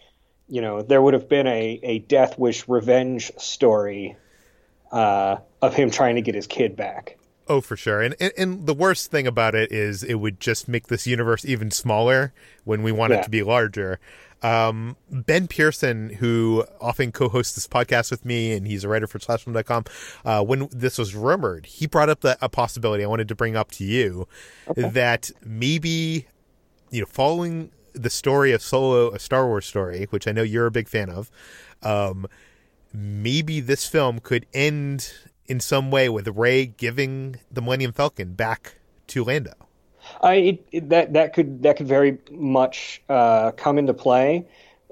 you 0.48 0.62
know, 0.62 0.84
there 0.84 1.02
would 1.02 1.16
have 1.16 1.28
been 1.28 1.48
a 1.48 1.80
a 1.82 1.98
Death 1.98 2.38
Wish 2.38 2.68
revenge 2.68 3.32
story 3.38 4.16
uh, 4.92 5.38
of 5.64 5.74
him 5.74 5.90
trying 5.90 6.18
to 6.18 6.22
get 6.22 6.36
his 6.36 6.46
kid 6.46 6.76
back. 6.76 7.17
Oh, 7.50 7.62
for 7.62 7.78
sure. 7.78 8.02
And, 8.02 8.16
and, 8.20 8.34
and 8.38 8.68
the 8.68 8.74
worst 8.74 9.10
thing 9.10 9.26
about 9.26 9.56
it 9.56 9.72
is 9.72 10.04
it 10.04 10.16
would 10.16 10.40
just 10.40 10.68
make 10.68 10.88
this 10.88 11.08
universe 11.08 11.46
even 11.46 11.72
smaller 11.72 12.34
when 12.66 12.84
we 12.84 12.92
want 12.92 13.14
yeah. 13.14 13.20
it 13.20 13.24
to 13.24 13.30
be 13.30 13.44
larger. 13.44 14.00
Um, 14.44 14.98
ben 15.10 15.48
Pearson, 15.48 16.10
who 16.10 16.66
often 16.80 17.12
co-hosts 17.12 17.56
this 17.56 17.68
podcast 17.68 18.12
with 18.12 18.24
me, 18.24 18.54
and 18.54 18.68
he's 18.68 18.84
a 18.84 18.90
writer 18.90 19.08
for 19.08 19.18
SlashFilm.com, 19.20 19.86
uh, 20.26 20.44
when 20.44 20.68
this 20.72 20.98
was 20.98 21.16
rumored, 21.16 21.66
he 21.66 21.88
brought 21.88 22.10
up 22.10 22.22
the, 22.22 22.38
a 22.42 22.50
possibility 22.50 23.04
I 23.04 23.08
wanted 23.08 23.28
to 23.30 23.36
bring 23.36 23.56
up 23.56 23.72
to 23.72 23.84
you 23.84 24.28
okay. 24.68 24.90
that 24.90 25.32
maybe, 25.44 26.28
you 26.92 27.02
know, 27.02 27.08
following 27.08 27.72
the 27.94 28.10
story 28.12 28.52
of 28.52 28.62
Solo, 28.62 29.12
a 29.12 29.20
Star 29.20 29.48
Wars 29.48 29.66
story, 29.66 30.06
which 30.12 30.28
I 30.28 30.32
know 30.32 30.44
you're 30.44 30.68
a 30.68 30.72
big 30.72 30.88
fan 30.88 31.10
of, 31.10 31.32
um, 31.82 32.28
maybe 32.94 33.60
this 33.60 33.88
film 33.88 34.20
could 34.20 34.46
end 34.54 35.14
in 35.48 35.60
some 35.60 35.92
way 35.92 36.10
with 36.10 36.28
Rey 36.28 36.66
giving 36.66 37.38
the 37.52 37.62
Millennium 37.62 37.94
Falcon 37.94 38.34
back 38.34 38.76
to 39.08 39.24
Lando. 39.24 39.54
I 40.22 40.60
it, 40.72 40.90
that 40.90 41.14
that 41.14 41.34
could 41.34 41.64
that 41.64 41.78
could 41.78 41.88
very 41.88 42.18
much 42.32 43.02
uh, 43.10 43.52
come 43.52 43.78
into 43.78 43.94
play, 43.94 44.46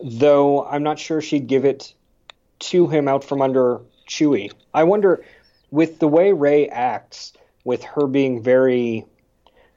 though 0.04 0.66
I'm 0.66 0.84
not 0.84 1.00
sure 1.00 1.22
she'd 1.22 1.48
give 1.48 1.66
it 1.66 1.94
to 2.60 2.88
him 2.88 3.08
out 3.08 3.24
from 3.24 3.42
under 3.42 3.82
Chewie. 4.08 4.52
I 4.74 4.84
wonder, 4.84 5.24
with 5.72 6.00
the 6.00 6.08
way 6.08 6.32
Rey 6.34 6.68
acts, 6.68 7.34
with 7.64 7.84
her 7.84 8.08
being 8.08 8.42
very, 8.42 9.06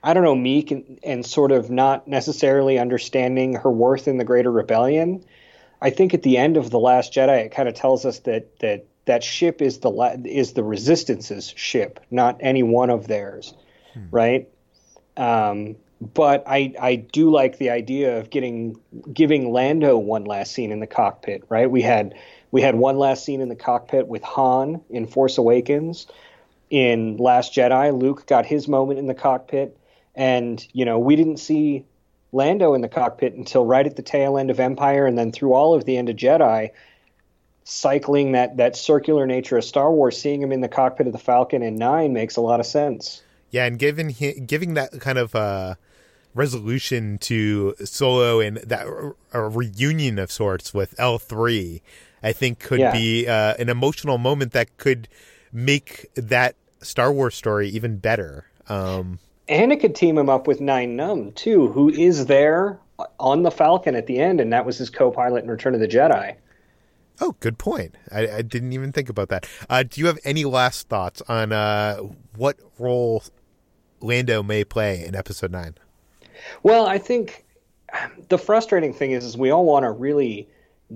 I 0.03 0.15
don't 0.15 0.25
know, 0.25 0.35
meek 0.35 0.71
and, 0.71 0.99
and 1.03 1.27
sort 1.27 1.53
of 1.53 1.71
not 1.71 2.07
necessarily 2.07 2.79
understanding 2.79 3.55
her 3.55 3.71
worth 3.71 4.09
in 4.09 4.19
the 4.19 4.25
Greater 4.25 4.51
Rebellion. 4.51 5.25
I 5.81 5.91
think 5.91 6.15
at 6.15 6.23
the 6.23 6.37
end 6.37 6.57
of 6.57 6.71
the 6.71 6.79
Last 6.79 7.13
Jedi, 7.13 7.47
it 7.47 7.53
kind 7.53 7.69
of 7.69 7.75
tells 7.75 8.05
us 8.05 8.21
that 8.21 8.59
that 8.61 8.87
that 9.09 9.25
ship 9.25 9.63
is 9.63 9.79
the 9.79 9.91
is 10.25 10.53
the 10.53 10.63
Resistance's 10.63 11.53
ship, 11.57 11.99
not 12.11 12.37
any 12.41 12.63
one 12.63 12.91
of 12.91 13.09
theirs, 13.09 13.55
hmm. 13.95 14.05
right? 14.11 14.49
Um, 15.17 15.77
but 16.01 16.45
I 16.47 16.75
I 16.79 16.97
do 16.97 17.31
like 17.31 17.57
the 17.57 17.71
idea 17.71 18.19
of 18.19 18.29
getting 18.29 18.79
giving 19.13 19.51
Lando 19.51 19.97
one 19.97 20.25
last 20.25 20.53
scene 20.53 20.71
in 20.71 20.81
the 20.81 20.87
cockpit, 20.87 21.43
right? 21.49 21.71
We 21.71 21.81
had 21.81 22.15
we 22.51 22.61
had 22.61 22.75
one 22.75 22.99
last 22.99 23.25
scene 23.25 23.41
in 23.41 23.49
the 23.49 23.57
cockpit 23.57 24.09
with 24.09 24.23
Han 24.23 24.83
in 24.91 25.07
Force 25.07 25.39
Awakens. 25.39 26.07
In 26.71 27.17
Last 27.17 27.55
Jedi, 27.55 27.99
Luke 27.99 28.27
got 28.27 28.45
his 28.45 28.69
moment 28.69 28.99
in 28.99 29.07
the 29.07 29.15
cockpit, 29.15 29.75
and 30.15 30.65
you 30.75 30.85
know 30.85 30.99
we 30.99 31.17
didn't 31.17 31.39
see 31.39 31.87
Lando 32.31 32.75
in 32.75 32.83
the 32.83 32.91
cockpit 32.91 33.33
until 33.33 33.65
right 33.65 33.87
at 33.87 33.97
the 33.97 34.03
tail 34.03 34.37
end 34.37 34.51
of 34.51 34.61
Empire, 34.61 35.07
and 35.07 35.17
then 35.17 35.33
through 35.33 35.55
all 35.55 35.73
of 35.73 35.87
the 35.87 35.97
end 35.97 36.11
of 36.11 36.17
Jedi. 36.17 36.71
Cycling 37.71 38.33
that 38.33 38.57
that 38.57 38.77
circular 38.77 39.27
nature 39.27 39.59
of 39.59 39.65
Star 39.65 39.93
Wars, 39.93 40.19
seeing 40.19 40.41
him 40.41 40.53
in 40.53 40.63
the 40.63 40.69
cockpit 40.69 41.07
of 41.07 41.13
the 41.13 41.19
Falcon 41.19 41.63
in 41.63 41.77
Nine 41.77 42.15
makes 42.15 42.37
a 42.37 42.41
lot 42.41 42.61
of 42.61 42.67
sense. 42.67 43.23
Yeah, 43.51 43.67
and 43.67 43.79
giving 43.79 44.09
giving 44.47 44.73
that 44.73 44.99
kind 45.01 45.19
of 45.19 45.35
uh, 45.35 45.75
resolution 46.35 47.19
to 47.19 47.75
Solo 47.85 48.41
and 48.41 48.57
that 48.57 48.87
a 49.35 49.41
reunion 49.43 50.19
of 50.19 50.33
sorts 50.33 50.73
with 50.73 50.95
L 50.99 51.19
three, 51.19 51.83
I 52.23 52.33
think 52.33 52.59
could 52.59 52.81
yeah. 52.81 52.91
be 52.91 53.29
uh, 53.29 53.53
an 53.59 53.69
emotional 53.69 54.17
moment 54.17 54.53
that 54.53 54.75
could 54.79 55.07
make 55.53 56.07
that 56.15 56.55
Star 56.81 57.13
Wars 57.13 57.35
story 57.35 57.69
even 57.69 57.99
better. 57.99 58.47
Um, 58.71 59.19
and 59.47 59.73
it 59.73 59.81
could 59.81 59.95
team 59.95 60.17
him 60.17 60.31
up 60.31 60.47
with 60.47 60.59
Nien 60.59 60.97
Nunb 60.97 61.35
too, 61.35 61.69
who 61.69 61.91
is 61.91 62.25
there 62.25 62.79
on 63.21 63.43
the 63.43 63.51
Falcon 63.51 63.95
at 63.95 64.07
the 64.07 64.21
end, 64.21 64.41
and 64.41 64.55
that 64.55 64.65
was 64.65 64.79
his 64.79 64.89
co-pilot 64.89 65.45
in 65.45 65.51
Return 65.51 65.75
of 65.75 65.81
the 65.81 65.87
Jedi. 65.87 66.35
Oh, 67.21 67.35
good 67.41 67.59
point. 67.59 67.97
I, 68.13 68.29
I 68.29 68.43
didn't 68.43 68.73
even 68.73 68.93
think 68.93 69.09
about 69.09 69.29
that. 69.31 69.47
Uh, 69.69 69.83
do 69.83 70.01
you 70.01 70.07
have 70.07 70.19
any 70.25 70.45
last 70.45 70.89
thoughts 70.89 71.23
on 71.29 71.53
uh, 71.53 71.97
what 72.37 72.59
role 72.79 73.23
Lando 74.01 74.43
may 74.43 74.65
play 74.65 75.05
in 75.05 75.15
Episode 75.15 75.51
Nine? 75.51 75.75
Well, 76.63 76.87
I 76.87 76.99
think 76.99 77.45
the 78.29 78.39
frustrating 78.39 78.93
thing 78.93 79.13
is, 79.13 79.25
is 79.25 79.37
we 79.37 79.51
all 79.51 79.65
want 79.65 79.85
to 79.85 79.91
really 79.91 80.49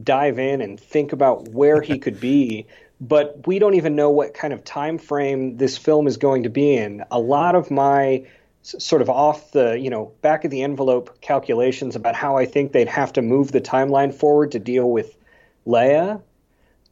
dive 0.02 0.38
in 0.38 0.60
and 0.60 0.78
think 0.78 1.12
about 1.12 1.48
where 1.48 1.82
he 1.82 1.98
could 1.98 2.20
be, 2.20 2.66
but 3.00 3.46
we 3.46 3.58
don't 3.58 3.74
even 3.74 3.96
know 3.96 4.10
what 4.10 4.34
kind 4.34 4.52
of 4.52 4.62
time 4.64 4.98
frame 4.98 5.56
this 5.56 5.76
film 5.76 6.06
is 6.06 6.16
going 6.16 6.44
to 6.44 6.50
be 6.50 6.74
in. 6.74 7.02
A 7.10 7.18
lot 7.18 7.56
of 7.56 7.70
my 7.70 8.24
sort 8.62 9.02
of 9.02 9.10
off 9.10 9.50
the, 9.50 9.76
you 9.76 9.90
know, 9.90 10.12
back 10.22 10.44
of 10.44 10.52
the 10.52 10.62
envelope 10.62 11.20
calculations 11.20 11.96
about 11.96 12.14
how 12.14 12.36
I 12.36 12.46
think 12.46 12.70
they'd 12.70 12.86
have 12.86 13.12
to 13.14 13.22
move 13.22 13.50
the 13.50 13.60
timeline 13.60 14.14
forward 14.14 14.52
to 14.52 14.60
deal 14.60 14.88
with 14.88 15.16
Leia 15.66 16.22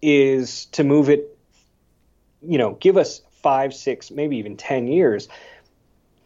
is 0.02 0.66
to 0.66 0.84
move 0.84 1.08
it, 1.08 1.36
you 2.42 2.58
know, 2.58 2.74
give 2.80 2.96
us 2.96 3.22
five, 3.30 3.74
six, 3.74 4.10
maybe 4.10 4.36
even 4.36 4.56
10 4.56 4.86
years. 4.86 5.28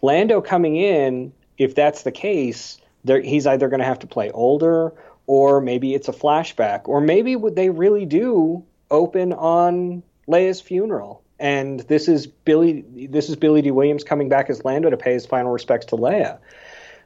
Lando 0.02 0.40
coming 0.40 0.76
in, 0.76 1.32
if 1.58 1.74
that's 1.74 2.02
the 2.02 2.12
case, 2.12 2.78
he's 3.06 3.46
either 3.46 3.68
going 3.68 3.80
to 3.80 3.86
have 3.86 4.00
to 4.00 4.06
play 4.06 4.30
older, 4.30 4.92
or 5.26 5.60
maybe 5.60 5.94
it's 5.94 6.08
a 6.08 6.12
flashback, 6.12 6.82
or 6.88 7.00
maybe 7.00 7.36
would 7.36 7.56
they 7.56 7.70
really 7.70 8.04
do 8.04 8.64
open 8.90 9.32
on 9.32 10.02
Leia's 10.28 10.60
funeral, 10.60 11.22
and 11.38 11.80
this 11.80 12.08
is 12.08 12.26
Billy. 12.26 12.84
This 13.08 13.28
is 13.28 13.36
Billy 13.36 13.62
Dee 13.62 13.70
Williams 13.70 14.04
coming 14.04 14.28
back 14.28 14.48
as 14.50 14.64
Lando 14.64 14.90
to 14.90 14.96
pay 14.96 15.12
his 15.12 15.26
final 15.26 15.52
respects 15.52 15.86
to 15.86 15.96
Leia. 15.96 16.38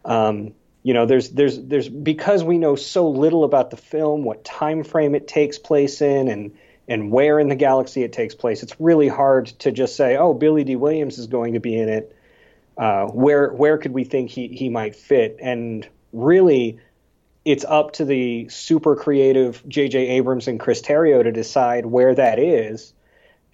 Um, 0.04 0.52
you 0.88 0.94
know, 0.94 1.06
there's 1.06 1.30
there's 1.30 1.58
there's 1.60 1.88
because 1.88 2.42
we 2.42 2.58
know 2.58 2.74
so 2.74 3.08
little 3.08 3.44
about 3.44 3.70
the 3.70 3.76
film, 3.76 4.24
what 4.24 4.44
time 4.44 4.84
frame 4.84 5.14
it 5.14 5.28
takes 5.28 5.58
place 5.58 6.00
in, 6.00 6.28
and 6.28 6.56
and 6.88 7.12
where 7.12 7.38
in 7.38 7.48
the 7.48 7.56
galaxy 7.56 8.02
it 8.02 8.12
takes 8.12 8.34
place. 8.34 8.62
It's 8.62 8.80
really 8.80 9.08
hard 9.08 9.46
to 9.60 9.70
just 9.70 9.96
say, 9.96 10.16
oh, 10.16 10.32
Billy 10.34 10.64
Dee 10.64 10.76
Williams 10.76 11.18
is 11.18 11.26
going 11.26 11.54
to 11.54 11.60
be 11.60 11.78
in 11.78 11.88
it 11.88 12.14
uh, 12.78 13.06
where 13.06 13.50
where 13.52 13.76
could 13.76 13.92
we 13.92 14.04
think 14.04 14.30
he 14.30 14.46
he 14.48 14.68
might 14.68 14.94
fit? 14.94 15.38
And 15.42 15.86
really, 16.12 16.78
it's 17.44 17.64
up 17.64 17.92
to 17.94 18.04
the 18.04 18.48
super 18.48 18.94
creative 18.94 19.62
J.J. 19.68 19.98
Abrams 19.98 20.46
and 20.46 20.60
Chris 20.60 20.80
Terrio 20.80 21.22
to 21.22 21.32
decide 21.32 21.84
where 21.84 22.14
that 22.14 22.38
is. 22.38 22.94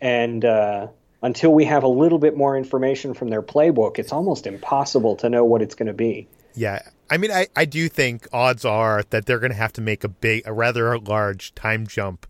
And 0.00 0.44
uh, 0.44 0.88
until 1.22 1.54
we 1.54 1.64
have 1.64 1.84
a 1.84 1.88
little 1.88 2.18
bit 2.18 2.36
more 2.36 2.56
information 2.56 3.14
from 3.14 3.28
their 3.28 3.42
playbook, 3.42 3.98
it's 3.98 4.12
almost 4.12 4.46
impossible 4.46 5.16
to 5.16 5.30
know 5.30 5.44
what 5.44 5.62
it's 5.62 5.74
going 5.74 5.86
to 5.86 5.94
be. 5.94 6.28
Yeah, 6.54 6.82
I 7.10 7.16
mean, 7.16 7.30
I, 7.30 7.48
I 7.54 7.64
do 7.64 7.88
think 7.88 8.26
odds 8.32 8.64
are 8.64 9.02
that 9.10 9.26
they're 9.26 9.38
going 9.38 9.52
to 9.52 9.56
have 9.56 9.72
to 9.74 9.80
make 9.80 10.04
a 10.04 10.08
big, 10.08 10.42
a 10.46 10.52
rather 10.52 10.98
large 10.98 11.54
time 11.54 11.86
jump 11.86 12.26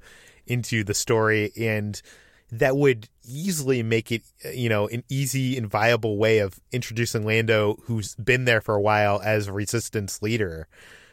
into 0.46 0.84
the 0.84 0.94
story, 0.94 1.52
and 1.56 2.00
that 2.50 2.76
would 2.76 3.08
easily 3.26 3.82
make 3.82 4.12
it, 4.12 4.22
you 4.52 4.68
know, 4.68 4.88
an 4.88 5.02
easy 5.08 5.56
and 5.56 5.68
viable 5.68 6.18
way 6.18 6.38
of 6.38 6.60
introducing 6.72 7.24
Lando, 7.24 7.78
who's 7.84 8.14
been 8.16 8.44
there 8.44 8.60
for 8.60 8.74
a 8.74 8.80
while 8.80 9.20
as 9.24 9.48
resistance 9.48 10.20
leader. 10.22 10.68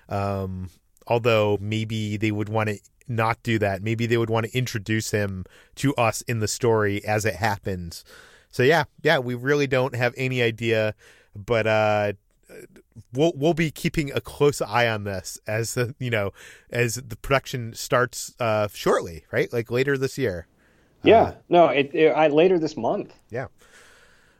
Um, 0.10 0.70
although 1.08 1.58
maybe 1.62 2.18
they 2.18 2.32
would 2.32 2.50
want 2.50 2.70
to 2.70 2.80
not 3.08 3.42
do 3.44 3.60
that. 3.60 3.82
Maybe 3.82 4.06
they 4.06 4.18
would 4.18 4.30
want 4.30 4.46
to 4.46 4.58
introduce 4.58 5.12
him 5.12 5.46
to 5.76 5.94
us 5.96 6.22
in 6.24 6.40
the 6.40 6.48
story 6.48 7.04
as 7.06 7.26
it 7.26 7.36
happens. 7.36 8.04
So 8.50 8.64
yeah, 8.64 8.86
yeah, 9.02 9.20
we 9.20 9.36
really 9.36 9.68
don't 9.68 9.96
have 9.96 10.14
any 10.18 10.42
idea, 10.42 10.94
but 11.36 11.68
uh, 11.68 12.14
we'll 13.14 13.34
we'll 13.36 13.54
be 13.54 13.72
keeping 13.72 14.12
a 14.12 14.22
close 14.22 14.62
eye 14.62 14.88
on 14.88 15.04
this 15.04 15.40
as 15.48 15.74
the 15.74 15.96
you 16.00 16.10
know 16.10 16.32
as 16.70 16.96
the 16.96 17.16
production 17.16 17.74
starts 17.74 18.36
uh, 18.40 18.68
shortly, 18.74 19.26
right? 19.32 19.52
Like 19.52 19.72
later 19.72 19.98
this 19.98 20.18
year. 20.18 20.48
Yeah, 21.04 21.22
uh, 21.22 21.34
no, 21.50 21.68
it, 21.68 21.92
it 21.94 22.10
I, 22.10 22.28
later 22.28 22.60
this 22.60 22.78
month. 22.78 23.14
Yeah. 23.30 23.48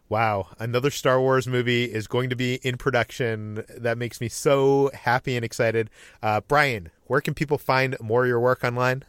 Wow, 0.10 0.50
another 0.60 0.92
Star 0.92 1.22
Wars 1.22 1.48
movie 1.48 1.86
is 1.86 2.06
going 2.06 2.30
to 2.32 2.36
be 2.36 2.56
in 2.56 2.76
production. 2.76 3.64
That 3.78 3.98
makes 3.98 4.20
me 4.20 4.28
so 4.28 4.92
happy 4.94 5.38
and 5.38 5.46
excited. 5.46 5.90
Uh, 6.22 6.42
Bryan, 6.42 6.92
where 7.06 7.22
can 7.22 7.34
people 7.34 7.58
find 7.58 7.96
more 8.02 8.24
of 8.24 8.28
your 8.28 8.42
work 8.42 8.62
online? 8.62 9.06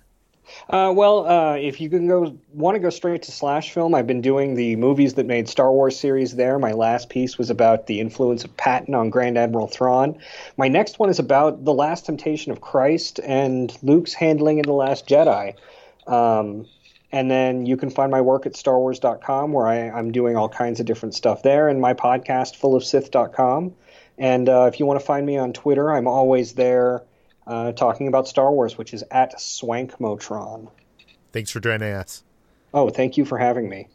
Uh, 0.68 0.92
well, 0.94 1.26
uh, 1.26 1.56
if 1.56 1.80
you 1.80 1.88
can 1.88 2.06
go 2.08 2.36
want 2.52 2.74
to 2.74 2.78
go 2.78 2.90
straight 2.90 3.22
to 3.22 3.32
Slash 3.32 3.72
Film, 3.72 3.94
I've 3.94 4.06
been 4.06 4.20
doing 4.20 4.54
the 4.54 4.76
movies 4.76 5.14
that 5.14 5.26
made 5.26 5.48
Star 5.48 5.72
Wars 5.72 5.98
series 5.98 6.36
there. 6.36 6.58
My 6.58 6.72
last 6.72 7.08
piece 7.08 7.38
was 7.38 7.50
about 7.50 7.86
the 7.86 8.00
influence 8.00 8.44
of 8.44 8.56
Patton 8.56 8.94
on 8.94 9.10
Grand 9.10 9.38
Admiral 9.38 9.68
Thrawn. 9.68 10.18
My 10.56 10.68
next 10.68 10.98
one 10.98 11.10
is 11.10 11.18
about 11.18 11.64
the 11.64 11.72
Last 11.72 12.06
Temptation 12.06 12.52
of 12.52 12.60
Christ 12.60 13.20
and 13.24 13.76
Luke's 13.82 14.12
handling 14.14 14.58
in 14.58 14.64
the 14.64 14.72
Last 14.72 15.08
Jedi. 15.08 15.54
Um, 16.06 16.66
And 17.12 17.30
then 17.30 17.66
you 17.66 17.76
can 17.76 17.90
find 17.90 18.10
my 18.10 18.22
work 18.22 18.46
at 18.46 18.54
starwars.com 18.54 19.52
where 19.52 19.66
I, 19.66 19.90
I'm 19.90 20.12
doing 20.12 20.34
all 20.36 20.48
kinds 20.48 20.80
of 20.80 20.86
different 20.86 21.14
stuff 21.14 21.42
there 21.42 21.68
and 21.68 21.80
my 21.80 21.92
podcast, 21.94 22.58
fullofsith.com. 22.58 23.74
And 24.18 24.48
uh, 24.48 24.70
if 24.72 24.80
you 24.80 24.86
want 24.86 24.98
to 24.98 25.04
find 25.04 25.26
me 25.26 25.36
on 25.36 25.52
Twitter, 25.52 25.92
I'm 25.92 26.06
always 26.06 26.54
there 26.54 27.02
uh, 27.46 27.72
talking 27.72 28.08
about 28.08 28.28
Star 28.28 28.50
Wars, 28.52 28.78
which 28.78 28.94
is 28.94 29.04
at 29.10 29.34
Swankmotron. 29.36 30.68
Thanks 31.32 31.50
for 31.50 31.60
joining 31.60 31.92
us. 31.92 32.24
Oh, 32.74 32.90
thank 32.90 33.16
you 33.16 33.24
for 33.24 33.38
having 33.38 33.68
me. 33.68 33.88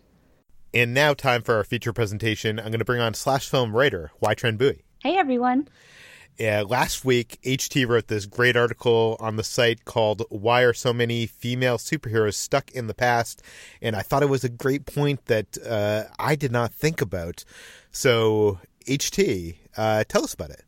And 0.73 0.93
now, 0.93 1.13
time 1.13 1.41
for 1.41 1.55
our 1.55 1.63
feature 1.63 1.93
presentation. 1.93 2.59
I'm 2.59 2.67
going 2.67 2.79
to 2.79 2.85
bring 2.85 3.01
on 3.01 3.13
slash 3.13 3.49
film 3.49 3.75
writer 3.75 4.11
Hoai-Tran 4.21 4.57
Bui. 4.57 4.83
Hey, 5.01 5.17
everyone. 5.17 5.67
Yeah, 6.37 6.63
last 6.67 7.03
week, 7.03 7.39
HT 7.43 7.87
wrote 7.87 8.09
this 8.09 8.27
great 8.27 8.55
article 8.55 9.17
on 9.19 9.37
the 9.37 9.43
site 9.43 9.85
called 9.85 10.23
Why 10.29 10.61
Are 10.61 10.73
So 10.73 10.93
Many 10.93 11.25
Female 11.25 11.79
Superheroes 11.79 12.35
Stuck 12.35 12.69
in 12.71 12.85
the 12.85 12.93
Past? 12.93 13.41
And 13.81 13.95
I 13.95 14.01
thought 14.01 14.21
it 14.21 14.29
was 14.29 14.43
a 14.43 14.49
great 14.49 14.85
point 14.85 15.25
that 15.25 15.57
uh, 15.65 16.03
I 16.19 16.35
did 16.35 16.51
not 16.51 16.71
think 16.71 17.01
about. 17.01 17.43
So, 17.91 18.59
HT, 18.85 19.55
uh, 19.77 20.03
tell 20.07 20.23
us 20.23 20.35
about 20.35 20.51
it. 20.51 20.63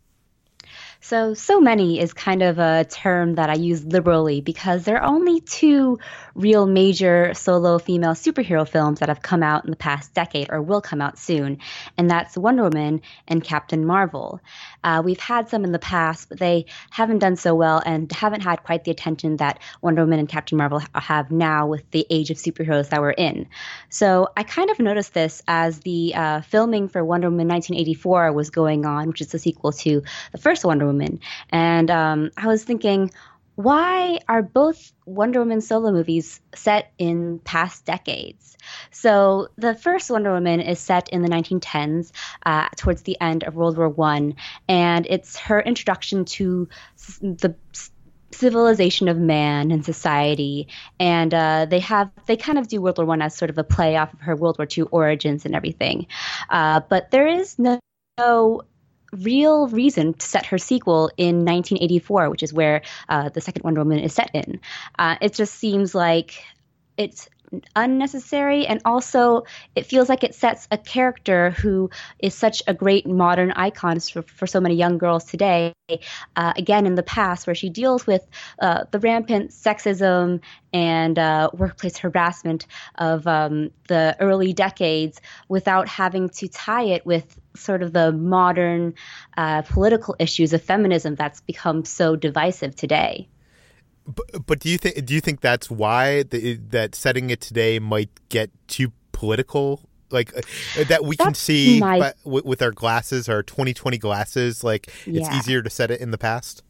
So, 1.01 1.33
so 1.33 1.61
many 1.61 1.99
is 1.99 2.13
kind 2.13 2.43
of 2.43 2.59
a 2.59 2.85
term 2.89 3.35
that 3.35 3.49
I 3.49 3.53
use 3.53 3.85
liberally 3.85 4.41
because 4.41 4.83
there 4.83 4.97
are 4.97 5.07
only 5.07 5.39
two 5.39 5.99
real 6.39 6.65
major 6.65 7.34
solo 7.34 7.77
female 7.77 8.13
superhero 8.13 8.67
films 8.67 9.00
that 9.00 9.10
have 9.10 9.22
come 9.22 9.43
out 9.43 9.65
in 9.65 9.72
the 9.72 9.75
past 9.75 10.13
decade 10.13 10.50
or 10.50 10.62
will 10.62 10.81
come 10.81 11.01
out 11.01 11.19
soon, 11.19 11.58
and 11.98 12.10
that's 12.10 12.38
Wonder 12.38 12.63
Woman 12.63 13.01
and 13.27 13.43
Captain 13.43 13.86
Marvel. 13.86 14.39
Uh, 14.84 15.01
we've 15.03 15.19
had 15.19 15.50
some 15.50 15.65
in 15.65 15.74
the 15.74 15.79
past, 15.79 16.29
but 16.29 16.39
they 16.39 16.65
haven't 16.89 17.19
done 17.19 17.36
so 17.36 17.53
well 17.53 17.81
and 17.86 18.10
haven't 18.12 18.41
had 18.41 18.63
quite 18.63 18.86
the 18.86 18.91
attention 18.91 19.38
that 19.38 19.60
Wonder 19.81 20.03
Woman 20.03 20.19
and 20.19 20.29
Captain 20.29 20.58
Marvel 20.58 20.81
have 20.93 21.29
now 21.29 21.67
with 21.67 21.89
the 21.91 22.08
age 22.10 22.31
of 22.31 22.38
superheroes 22.38 22.89
that 22.89 23.01
we're 23.01 23.12
in. 23.12 23.48
So, 23.89 24.29
I 24.38 24.43
kind 24.43 24.69
of 24.69 24.79
noticed 24.79 25.13
this 25.13 25.43
as 25.48 25.79
the 25.79 26.13
uh, 26.15 26.41
filming 26.41 26.88
for 26.88 27.03
Wonder 27.03 27.29
Woman 27.29 27.48
1984 27.50 28.31
was 28.31 28.50
going 28.50 28.86
on, 28.86 29.10
which 29.10 29.22
is 29.22 29.27
the 29.27 29.39
sequel 29.39 29.74
to 29.74 30.03
the 30.31 30.38
first 30.38 30.63
Wonder 30.63 30.86
Woman. 30.86 31.19
And 31.50 31.91
um, 31.91 32.31
I 32.38 32.48
was 32.48 32.63
thinking, 32.63 33.12
why 33.59 34.19
are 34.29 34.41
both 34.41 34.93
Wonder 35.05 35.39
Woman 35.39 35.59
solo 35.59 35.91
movies 35.91 36.39
set 36.55 36.93
in 36.97 37.39
past 37.39 37.83
decades? 37.83 38.57
So 38.89 39.49
the 39.57 39.75
first 39.75 40.09
Wonder 40.09 40.31
Woman 40.31 40.61
is 40.61 40.79
set 40.79 41.09
in 41.09 41.23
the 41.23 41.27
1910s, 41.27 42.13
uh, 42.45 42.69
towards 42.77 43.01
the 43.01 43.19
end 43.19 43.43
of 43.43 43.55
World 43.55 43.77
War 43.77 43.89
One, 43.89 44.35
and 44.69 45.05
it's 45.09 45.37
her 45.39 45.59
introduction 45.59 46.23
to 46.39 46.69
the 47.19 47.53
civilization 48.31 49.09
of 49.09 49.17
man 49.17 49.71
and 49.71 49.83
society 49.83 50.69
and 50.97 51.33
uh, 51.33 51.65
they 51.65 51.79
have 51.79 52.11
they 52.27 52.37
kind 52.37 52.59
of 52.59 52.69
do 52.69 52.79
world 52.79 52.97
war 52.97 53.07
one 53.07 53.21
as 53.21 53.35
sort 53.35 53.49
of 53.49 53.57
a 53.57 53.63
play 53.63 53.97
off 53.97 54.13
of 54.13 54.21
her 54.21 54.35
world 54.35 54.57
war 54.59 54.67
two 54.67 54.85
origins 54.85 55.45
and 55.45 55.55
everything 55.55 56.05
uh, 56.51 56.79
but 56.87 57.09
there 57.09 57.25
is 57.25 57.57
no, 57.57 57.79
no 58.19 58.61
real 59.11 59.67
reason 59.67 60.13
to 60.13 60.25
set 60.25 60.45
her 60.47 60.57
sequel 60.57 61.11
in 61.17 61.45
1984, 61.45 62.29
which 62.29 62.43
is 62.43 62.53
where 62.53 62.81
uh, 63.07 63.29
the 63.29 63.41
second 63.41 63.63
Wonder 63.63 63.81
Woman 63.81 63.99
is 63.99 64.13
set 64.13 64.31
in. 64.33 64.59
Uh, 64.97 65.15
it 65.21 65.33
just 65.33 65.55
seems 65.55 65.95
like 65.95 66.43
it's 66.97 67.29
unnecessary 67.75 68.67
and 68.67 68.81
also 68.85 69.43
it 69.75 69.85
feels 69.85 70.09
like 70.09 70.23
it 70.23 70.35
sets 70.35 70.67
a 70.71 70.77
character 70.77 71.51
who 71.51 71.89
is 72.19 72.33
such 72.33 72.61
a 72.67 72.73
great 72.73 73.07
modern 73.07 73.51
icon 73.53 73.99
for, 73.99 74.21
for 74.21 74.45
so 74.45 74.59
many 74.59 74.75
young 74.75 74.97
girls 74.97 75.25
today 75.25 75.73
uh, 76.35 76.53
again 76.55 76.85
in 76.85 76.95
the 76.95 77.03
past 77.03 77.47
where 77.47 77.55
she 77.55 77.69
deals 77.69 78.05
with 78.05 78.25
uh, 78.61 78.83
the 78.91 78.99
rampant 78.99 79.51
sexism 79.51 80.39
and 80.73 81.17
uh, 81.17 81.49
workplace 81.53 81.97
harassment 81.97 82.67
of 82.95 83.25
um, 83.25 83.71
the 83.87 84.15
early 84.19 84.53
decades 84.53 85.19
without 85.47 85.87
having 85.87 86.29
to 86.29 86.47
tie 86.47 86.83
it 86.83 87.05
with 87.05 87.38
sort 87.55 87.81
of 87.81 87.93
the 87.93 88.11
modern 88.11 88.93
uh, 89.37 89.61
political 89.63 90.15
issues 90.19 90.53
of 90.53 90.61
feminism 90.61 91.15
that's 91.15 91.41
become 91.41 91.83
so 91.85 92.15
divisive 92.15 92.75
today 92.75 93.27
but, 94.15 94.45
but 94.45 94.59
do 94.59 94.69
you 94.69 94.77
think 94.77 95.05
do 95.05 95.13
you 95.13 95.21
think 95.21 95.41
that's 95.41 95.69
why 95.69 96.23
the, 96.23 96.55
that 96.69 96.95
setting 96.95 97.29
it 97.29 97.41
today 97.41 97.79
might 97.79 98.09
get 98.29 98.49
too 98.67 98.91
political? 99.11 99.81
Like 100.09 100.35
uh, 100.35 100.41
that 100.85 101.03
we 101.03 101.15
that's 101.15 101.25
can 101.25 101.33
see 101.35 101.79
my... 101.79 101.99
by, 101.99 102.13
with 102.23 102.61
our 102.61 102.71
glasses, 102.71 103.29
our 103.29 103.43
2020 103.43 103.97
glasses. 103.99 104.63
Like 104.63 104.91
yeah. 105.05 105.21
it's 105.21 105.29
easier 105.35 105.61
to 105.61 105.69
set 105.69 105.91
it 105.91 106.01
in 106.01 106.11
the 106.11 106.17
past. 106.17 106.63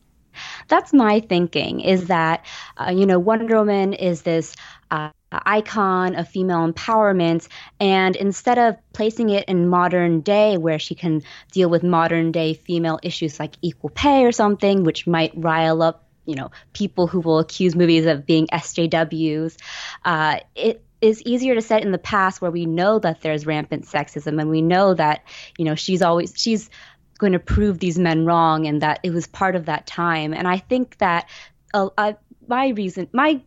That's 0.68 0.94
my 0.94 1.22
thinking. 1.22 1.80
Is 1.80 2.08
that 2.08 2.46
uh, 2.78 2.92
you 2.92 3.06
know 3.06 3.20
Wonder 3.20 3.58
Woman 3.58 3.94
is 3.94 4.24
this. 4.24 4.56
Uh, 4.92 5.12
icon 5.32 6.16
of 6.16 6.28
female 6.28 6.72
empowerment 6.72 7.48
and 7.80 8.16
instead 8.16 8.58
of 8.58 8.76
placing 8.94 9.30
it 9.30 9.48
in 9.48 9.68
modern 9.68 10.22
day 10.22 10.58
where 10.58 10.80
she 10.80 10.96
can 10.96 11.22
deal 11.52 11.70
with 11.70 11.84
modern 11.84 12.32
day 12.32 12.54
female 12.54 13.00
issues 13.04 13.40
like 13.40 13.56
equal 13.62 13.90
pay 13.92 14.26
or 14.26 14.32
something 14.32 14.84
which 14.84 15.06
might 15.06 15.32
rile 15.36 15.82
up 15.82 16.06
you 16.26 16.36
know 16.36 16.52
people 16.74 17.08
who 17.08 17.20
will 17.20 17.40
accuse 17.40 17.76
movies 17.76 18.06
of 18.06 18.26
being 18.26 18.46
SJWs. 18.48 19.58
Uh, 20.06 20.40
it 20.56 20.84
is 21.02 21.22
easier 21.24 21.56
to 21.56 21.62
set 21.62 21.84
in 21.84 21.92
the 21.92 21.98
past 21.98 22.42
where 22.42 22.52
we 22.52 22.66
know 22.66 23.00
that 23.00 23.22
there's 23.22 23.46
rampant 23.46 23.86
sexism 23.86 24.40
and 24.40 24.50
we 24.50 24.62
know 24.62 24.94
that 24.94 25.24
you 25.58 25.66
know 25.66 25.76
she's 25.76 26.02
always 26.02 26.34
she's 26.36 26.70
going 27.20 27.34
to 27.34 27.40
prove 27.40 27.80
these 27.80 28.00
men 28.00 28.26
wrong 28.26 28.66
and 28.66 28.82
that 28.82 29.00
it 29.04 29.12
was 29.12 29.28
part 29.28 29.56
of 29.56 29.66
that 29.66 29.86
time. 29.86 30.34
And 30.34 30.48
I 30.48 30.58
think 30.58 30.98
that 31.00 31.30
uh, 31.74 31.90
uh, 31.98 32.14
my 32.48 32.70
reason, 32.70 33.08
my 33.12 33.42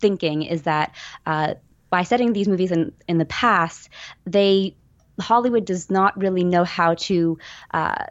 thinking 0.00 0.42
is 0.42 0.62
that 0.62 0.94
uh, 1.26 1.54
by 1.90 2.02
setting 2.02 2.32
these 2.32 2.48
movies 2.48 2.70
in 2.70 2.92
in 3.08 3.18
the 3.18 3.24
past, 3.26 3.88
they 4.24 4.74
Hollywood 5.20 5.64
does 5.64 5.90
not 5.90 6.16
really 6.18 6.44
know 6.44 6.64
how 6.64 6.94
to 6.94 7.38
uh, 7.72 8.04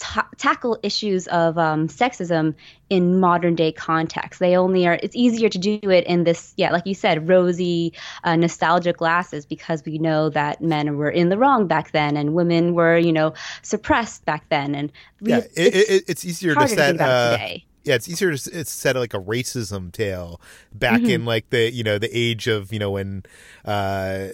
ta- 0.00 0.28
tackle 0.36 0.78
issues 0.82 1.28
of 1.28 1.56
um, 1.58 1.86
sexism 1.86 2.54
in 2.88 3.20
modern 3.20 3.54
day 3.54 3.70
context. 3.70 4.40
They 4.40 4.56
only 4.56 4.86
are. 4.86 4.98
It's 5.02 5.14
easier 5.14 5.48
to 5.48 5.58
do 5.58 5.78
it 5.84 6.04
in 6.06 6.24
this, 6.24 6.52
yeah, 6.56 6.72
like 6.72 6.86
you 6.86 6.94
said, 6.94 7.28
rosy, 7.28 7.92
uh, 8.24 8.34
nostalgic 8.34 8.96
glasses 8.96 9.46
because 9.46 9.84
we 9.84 9.98
know 9.98 10.28
that 10.30 10.60
men 10.60 10.96
were 10.96 11.10
in 11.10 11.28
the 11.28 11.38
wrong 11.38 11.68
back 11.68 11.92
then 11.92 12.16
and 12.16 12.34
women 12.34 12.74
were, 12.74 12.98
you 12.98 13.12
know, 13.12 13.34
suppressed 13.62 14.24
back 14.24 14.48
then. 14.48 14.74
And 14.74 14.92
we, 15.20 15.30
yeah, 15.30 15.38
it, 15.38 15.50
it's, 15.56 15.90
it, 15.90 16.04
it's, 16.08 16.24
easier 16.24 16.54
to 16.54 16.68
set. 16.68 16.96
To 16.96 17.04
uh, 17.04 17.32
today 17.32 17.64
yeah, 17.84 17.94
it's 17.94 18.08
easier 18.08 18.36
to 18.36 18.60
it's 18.60 18.70
set 18.70 18.96
like 18.96 19.14
a 19.14 19.20
racism 19.20 19.90
tale 19.90 20.40
back 20.72 21.00
mm-hmm. 21.00 21.10
in 21.10 21.24
like 21.24 21.50
the 21.50 21.72
you 21.72 21.82
know 21.82 21.98
the 21.98 22.10
age 22.16 22.46
of 22.46 22.72
you 22.72 22.78
know 22.78 22.90
when 22.90 23.22
uh, 23.64 24.28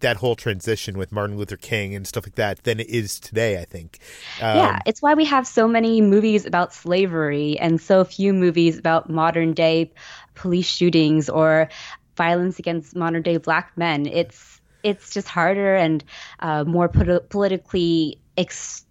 that 0.00 0.16
whole 0.16 0.34
transition 0.34 0.96
with 0.96 1.12
Martin 1.12 1.36
Luther 1.36 1.56
King 1.56 1.94
and 1.94 2.06
stuff 2.06 2.26
like 2.26 2.36
that 2.36 2.64
than 2.64 2.80
it 2.80 2.88
is 2.88 3.20
today. 3.20 3.60
I 3.60 3.64
think. 3.64 3.98
Um, 4.40 4.56
yeah, 4.56 4.78
it's 4.86 5.02
why 5.02 5.14
we 5.14 5.24
have 5.26 5.46
so 5.46 5.68
many 5.68 6.00
movies 6.00 6.46
about 6.46 6.72
slavery 6.72 7.58
and 7.58 7.80
so 7.80 8.04
few 8.04 8.32
movies 8.32 8.78
about 8.78 9.10
modern 9.10 9.52
day 9.52 9.92
police 10.34 10.68
shootings 10.68 11.28
or 11.28 11.68
violence 12.16 12.58
against 12.58 12.96
modern 12.96 13.22
day 13.22 13.36
black 13.36 13.72
men. 13.76 14.06
It's 14.06 14.60
it's 14.82 15.10
just 15.10 15.28
harder 15.28 15.74
and 15.74 16.02
uh, 16.40 16.64
more 16.64 16.88
politically 16.88 18.18
ex- 18.38 18.86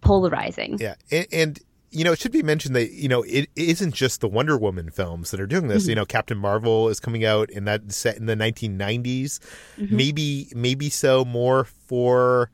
polarizing. 0.00 0.76
Yeah, 0.78 0.96
and, 1.10 1.26
and 1.32 1.60
you 1.94 2.02
know, 2.02 2.12
it 2.12 2.18
should 2.18 2.32
be 2.32 2.42
mentioned 2.42 2.74
that 2.74 2.92
you 2.92 3.08
know 3.08 3.22
it 3.22 3.48
isn't 3.54 3.94
just 3.94 4.20
the 4.20 4.28
Wonder 4.28 4.58
Woman 4.58 4.90
films 4.90 5.30
that 5.30 5.40
are 5.40 5.46
doing 5.46 5.68
this. 5.68 5.84
Mm-hmm. 5.84 5.90
You 5.90 5.96
know, 5.96 6.04
Captain 6.04 6.36
Marvel 6.36 6.88
is 6.88 6.98
coming 6.98 7.24
out 7.24 7.50
in 7.50 7.64
that 7.64 7.92
set 7.92 8.16
in 8.16 8.26
the 8.26 8.34
1990s. 8.34 9.38
Mm-hmm. 9.78 9.96
Maybe, 9.96 10.48
maybe 10.54 10.90
so 10.90 11.24
more 11.24 11.64
for 11.64 12.50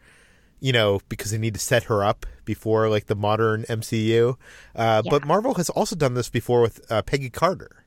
you 0.60 0.72
know 0.72 1.00
because 1.08 1.30
they 1.30 1.38
need 1.38 1.54
to 1.54 1.60
set 1.60 1.84
her 1.84 2.04
up 2.04 2.26
before 2.44 2.88
like 2.88 3.06
the 3.06 3.16
modern 3.16 3.62
MCU. 3.64 4.36
Uh, 4.76 5.02
yeah. 5.04 5.10
But 5.10 5.24
Marvel 5.24 5.54
has 5.54 5.70
also 5.70 5.96
done 5.96 6.14
this 6.14 6.28
before 6.28 6.60
with 6.60 6.80
uh, 6.90 7.02
Peggy 7.02 7.30
Carter. 7.30 7.79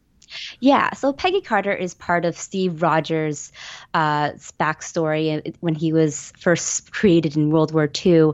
Yeah, 0.60 0.93
so 0.93 1.13
Peggy 1.13 1.41
Carter 1.41 1.74
is 1.74 1.93
part 1.93 2.26
of 2.26 2.38
Steve 2.38 2.82
Rogers' 2.82 3.52
uh, 3.93 4.32
backstory 4.60 5.56
when 5.60 5.76
he 5.76 5.93
was 5.93 6.34
first 6.38 6.91
created 6.91 7.36
in 7.36 7.50
World 7.50 7.74
War 7.74 7.89
II, 8.06 8.32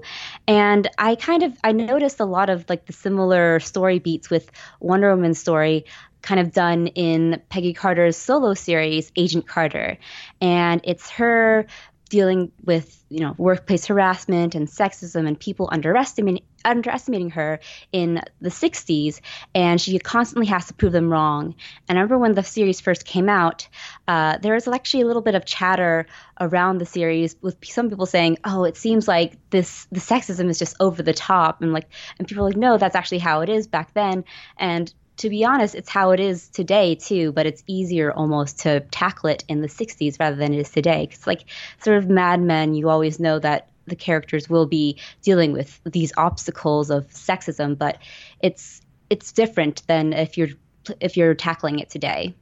and 0.47 0.89
I 0.97 1.15
kind 1.15 1.43
of 1.43 1.57
I 1.63 1.71
noticed 1.71 2.19
a 2.19 2.25
lot 2.25 2.49
of 2.49 2.65
like 2.69 2.85
the 2.85 2.93
similar 2.93 3.59
story 3.59 3.99
beats 3.99 4.29
with 4.29 4.51
Wonder 4.79 5.13
Woman's 5.15 5.39
story 5.39 5.85
kind 6.21 6.39
of 6.39 6.51
done 6.51 6.87
in 6.87 7.41
Peggy 7.49 7.73
Carter's 7.73 8.17
solo 8.17 8.53
series, 8.53 9.11
Agent 9.15 9.47
Carter. 9.47 9.97
And 10.41 10.81
it's 10.83 11.09
her 11.11 11.65
dealing 12.09 12.51
with 12.63 13.03
you 13.09 13.19
know 13.19 13.33
workplace 13.37 13.85
harassment 13.85 14.55
and 14.55 14.67
sexism 14.67 15.27
and 15.27 15.39
people 15.39 15.69
underestimating 15.71 16.43
underestimating 16.65 17.29
her 17.29 17.59
in 17.93 18.21
the 18.41 18.49
60s 18.49 19.21
and 19.55 19.79
she 19.79 19.97
constantly 19.97 20.47
has 20.47 20.67
to 20.67 20.73
prove 20.73 20.91
them 20.91 21.09
wrong. 21.09 21.55
And 21.87 21.97
i 21.97 22.01
remember 22.01 22.17
when 22.17 22.33
the 22.33 22.43
series 22.43 22.81
first 22.81 23.05
came 23.05 23.29
out 23.29 23.67
uh, 24.07 24.37
there 24.39 24.53
was 24.53 24.67
actually 24.67 25.01
a 25.01 25.05
little 25.05 25.21
bit 25.21 25.35
of 25.35 25.45
chatter 25.45 26.07
around 26.39 26.79
the 26.79 26.85
series 26.85 27.35
with 27.41 27.57
some 27.63 27.89
people 27.89 28.05
saying 28.05 28.37
oh 28.43 28.63
it 28.63 28.75
seems 28.75 29.07
like 29.07 29.37
this 29.49 29.87
the 29.91 29.99
sexism 29.99 30.49
is 30.49 30.59
just 30.59 30.75
over 30.79 31.01
the 31.03 31.13
top 31.13 31.61
and 31.61 31.71
like 31.71 31.89
and 32.17 32.27
people 32.27 32.43
are 32.43 32.49
like 32.49 32.57
no 32.57 32.77
that's 32.77 32.95
actually 32.95 33.19
how 33.19 33.41
it 33.41 33.49
is 33.49 33.67
back 33.67 33.93
then 33.93 34.23
and 34.57 34.93
to 35.19 35.29
be 35.29 35.43
honest, 35.43 35.75
it's 35.75 35.89
how 35.89 36.11
it 36.11 36.19
is 36.19 36.47
today 36.47 36.95
too, 36.95 37.33
but 37.33 37.45
it's 37.45 37.61
easier 37.67 38.13
almost 38.13 38.57
to 38.59 38.79
tackle 38.91 39.27
it 39.27 39.43
in 39.49 39.61
the 39.61 39.67
60s 39.67 40.17
rather 40.17 40.37
than 40.37 40.53
it 40.53 40.59
is 40.59 40.69
today. 40.69 41.07
Because, 41.07 41.27
like, 41.27 41.43
sort 41.83 41.97
of 41.97 42.09
Mad 42.09 42.41
Men, 42.41 42.73
you 42.73 42.89
always 42.89 43.19
know 43.19 43.37
that 43.37 43.69
the 43.85 43.97
characters 43.97 44.49
will 44.49 44.65
be 44.65 44.97
dealing 45.21 45.51
with 45.51 45.81
these 45.83 46.13
obstacles 46.15 46.89
of 46.89 47.05
sexism, 47.09 47.77
but 47.77 47.97
it's 48.41 48.81
it's 49.09 49.33
different 49.33 49.85
than 49.87 50.13
if 50.13 50.37
you're 50.37 50.49
if 51.01 51.17
you're 51.17 51.35
tackling 51.35 51.79
it 51.79 51.89
today. 51.89 52.33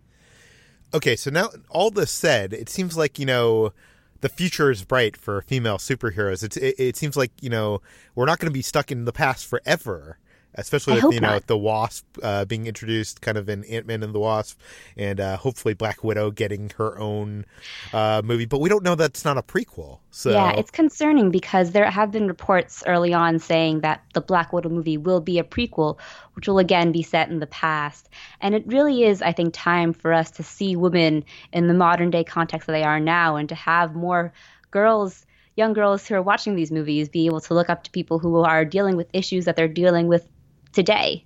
Okay, 0.93 1.15
so 1.15 1.31
now 1.31 1.49
all 1.69 1.89
this 1.89 2.11
said, 2.11 2.53
it 2.53 2.69
seems 2.69 2.95
like 2.95 3.17
you 3.17 3.25
know 3.25 3.73
the 4.21 4.29
future 4.29 4.69
is 4.69 4.83
bright 4.83 5.17
for 5.17 5.41
female 5.41 5.79
superheroes. 5.79 6.43
It's 6.43 6.57
it, 6.57 6.75
it 6.77 6.95
seems 6.95 7.17
like 7.17 7.31
you 7.41 7.49
know 7.49 7.81
we're 8.13 8.25
not 8.25 8.37
going 8.37 8.51
to 8.51 8.53
be 8.53 8.61
stuck 8.61 8.91
in 8.91 9.05
the 9.05 9.13
past 9.13 9.47
forever 9.47 10.19
especially 10.55 11.01
with 11.01 11.13
you 11.13 11.19
know 11.19 11.33
not. 11.33 11.47
the 11.47 11.57
Wasp 11.57 12.05
uh, 12.23 12.45
being 12.45 12.67
introduced 12.67 13.21
kind 13.21 13.37
of 13.37 13.49
in 13.49 13.63
Ant 13.65 13.85
Man 13.85 14.03
and 14.03 14.13
the 14.13 14.19
Wasp, 14.19 14.59
and 14.95 15.19
uh, 15.19 15.37
hopefully 15.37 15.73
Black 15.73 16.03
Widow 16.03 16.31
getting 16.31 16.71
her 16.77 16.97
own 16.99 17.45
uh, 17.93 18.21
movie. 18.23 18.45
But 18.45 18.59
we 18.59 18.69
don't 18.69 18.83
know 18.83 18.95
that's 18.95 19.23
not 19.23 19.37
a 19.37 19.41
prequel. 19.41 19.99
So 20.11 20.31
yeah, 20.31 20.51
it's 20.51 20.71
concerning 20.71 21.31
because 21.31 21.71
there 21.71 21.89
have 21.89 22.11
been 22.11 22.27
reports 22.27 22.83
early 22.87 23.13
on 23.13 23.39
saying 23.39 23.81
that 23.81 24.03
the 24.13 24.21
Black 24.21 24.51
Widow 24.53 24.69
movie 24.69 24.97
will 24.97 25.21
be 25.21 25.39
a 25.39 25.43
prequel, 25.43 25.99
which 26.33 26.47
will 26.47 26.59
again 26.59 26.91
be 26.91 27.03
set 27.03 27.29
in 27.29 27.39
the 27.39 27.47
past. 27.47 28.09
And 28.41 28.55
it 28.55 28.65
really 28.67 29.03
is, 29.03 29.21
I 29.21 29.31
think, 29.31 29.53
time 29.53 29.93
for 29.93 30.13
us 30.13 30.31
to 30.31 30.43
see 30.43 30.75
women 30.75 31.23
in 31.53 31.67
the 31.67 31.73
modern 31.73 32.09
day 32.09 32.23
context 32.23 32.67
that 32.67 32.73
they 32.73 32.83
are 32.83 32.99
now, 32.99 33.35
and 33.35 33.49
to 33.49 33.55
have 33.55 33.95
more 33.95 34.33
girls 34.71 35.25
young 35.55 35.73
girls 35.73 36.07
who 36.07 36.13
are 36.13 36.21
watching 36.21 36.55
these 36.55 36.71
movies 36.71 37.09
be 37.09 37.25
able 37.25 37.41
to 37.41 37.53
look 37.55 37.67
up 37.67 37.83
to 37.83 37.89
people 37.89 38.19
who 38.19 38.43
are 38.43 38.63
dealing 38.63 38.95
with 38.95 39.09
issues 39.11 39.45
that 39.45 39.55
they're 39.55 39.67
dealing 39.67 40.07
with 40.07 40.29
today. 40.77 41.25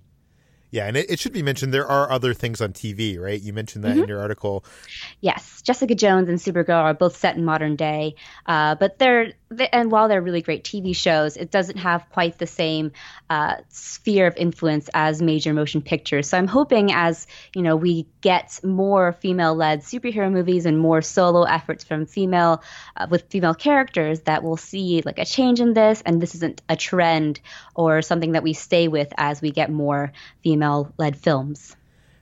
Yeah, 0.71 0.87
and 0.87 0.95
it, 0.95 1.11
it, 1.11 1.19
should 1.19 1.33
be 1.33 1.43
mentioned 1.43 1.73
there 1.73 1.85
are 1.85 2.09
other 2.09 2.33
things 2.33 2.61
on 2.61 2.71
TV, 2.71 3.19
right? 3.19 3.39
You 3.39 3.51
mentioned 3.51 3.83
that 3.83 3.91
mm-hmm. 3.91 4.03
in 4.03 4.07
your 4.07 4.21
article. 4.21 4.63
Yes, 5.19 5.61
Jessica 5.61 5.95
Jones 5.95 6.29
and 6.29 6.39
Supergirl 6.39 6.81
are 6.81 6.93
both 6.93 7.17
set 7.17 7.35
in 7.35 7.43
modern 7.43 7.75
day, 7.75 8.15
uh, 8.45 8.75
but 8.75 8.97
they're 8.97 9.33
and 9.73 9.91
while 9.91 10.07
they're 10.07 10.21
really 10.21 10.41
great 10.41 10.63
TV 10.63 10.95
shows, 10.95 11.35
it 11.35 11.51
doesn't 11.51 11.77
have 11.77 12.09
quite 12.09 12.37
the 12.37 12.47
same 12.47 12.93
uh, 13.29 13.55
sphere 13.67 14.27
of 14.27 14.37
influence 14.37 14.89
as 14.93 15.21
major 15.21 15.53
motion 15.53 15.81
pictures. 15.81 16.29
So 16.29 16.37
I'm 16.37 16.47
hoping 16.47 16.93
as 16.93 17.27
you 17.53 17.61
know 17.61 17.75
we 17.75 18.07
get 18.21 18.59
more 18.63 19.11
female-led 19.11 19.81
superhero 19.81 20.31
movies 20.31 20.65
and 20.65 20.79
more 20.79 21.01
solo 21.01 21.43
efforts 21.43 21.83
from 21.83 22.05
female 22.05 22.63
uh, 22.95 23.07
with 23.09 23.23
female 23.29 23.53
characters 23.53 24.21
that 24.21 24.41
we'll 24.41 24.55
see 24.55 25.01
like 25.05 25.19
a 25.19 25.25
change 25.25 25.59
in 25.59 25.73
this, 25.73 26.01
and 26.05 26.21
this 26.21 26.33
isn't 26.35 26.61
a 26.69 26.77
trend 26.77 27.41
or 27.75 28.01
something 28.01 28.31
that 28.31 28.43
we 28.43 28.53
stay 28.53 28.87
with 28.87 29.11
as 29.17 29.41
we 29.41 29.51
get 29.51 29.69
more 29.69 30.13
female-led 30.61 31.17
films. 31.17 31.75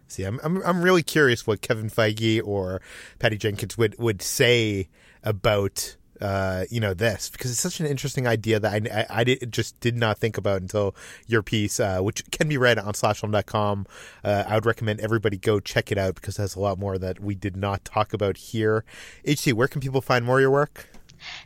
See, 0.07 0.23
I'm, 0.23 0.39
I'm 0.43 0.63
I'm 0.63 0.81
really 0.81 1.03
curious 1.03 1.45
what 1.45 1.61
Kevin 1.61 1.89
Feige 1.89 2.41
or 2.43 2.81
Patty 3.19 3.37
Jenkins 3.37 3.77
would 3.77 3.99
would 3.99 4.23
say 4.23 4.89
about 5.23 5.97
uh, 6.19 6.65
you 6.71 6.79
know 6.79 6.95
this 6.95 7.29
because 7.29 7.51
it's 7.51 7.59
such 7.59 7.79
an 7.79 7.85
interesting 7.85 8.25
idea 8.25 8.59
that 8.59 8.73
I, 8.73 9.01
I, 9.01 9.19
I 9.19 9.23
did, 9.23 9.51
just 9.51 9.79
did 9.81 9.95
not 9.95 10.17
think 10.17 10.37
about 10.37 10.61
until 10.61 10.95
your 11.27 11.43
piece, 11.43 11.79
uh, 11.79 11.99
which 11.99 12.23
can 12.31 12.47
be 12.47 12.57
read 12.57 12.79
on 12.79 12.93
slashfilm.com. 12.93 13.85
Uh, 14.23 14.45
I 14.47 14.55
would 14.55 14.65
recommend 14.65 14.99
everybody 14.99 15.37
go 15.37 15.59
check 15.59 15.91
it 15.91 15.99
out 15.99 16.15
because 16.15 16.37
has 16.37 16.55
a 16.55 16.59
lot 16.59 16.79
more 16.79 16.97
that 16.97 17.19
we 17.19 17.35
did 17.35 17.55
not 17.55 17.85
talk 17.85 18.11
about 18.11 18.37
here. 18.37 18.83
HT, 19.27 19.53
where 19.53 19.67
can 19.67 19.79
people 19.79 20.01
find 20.01 20.25
more 20.25 20.39
of 20.39 20.41
your 20.41 20.51
work? 20.51 20.87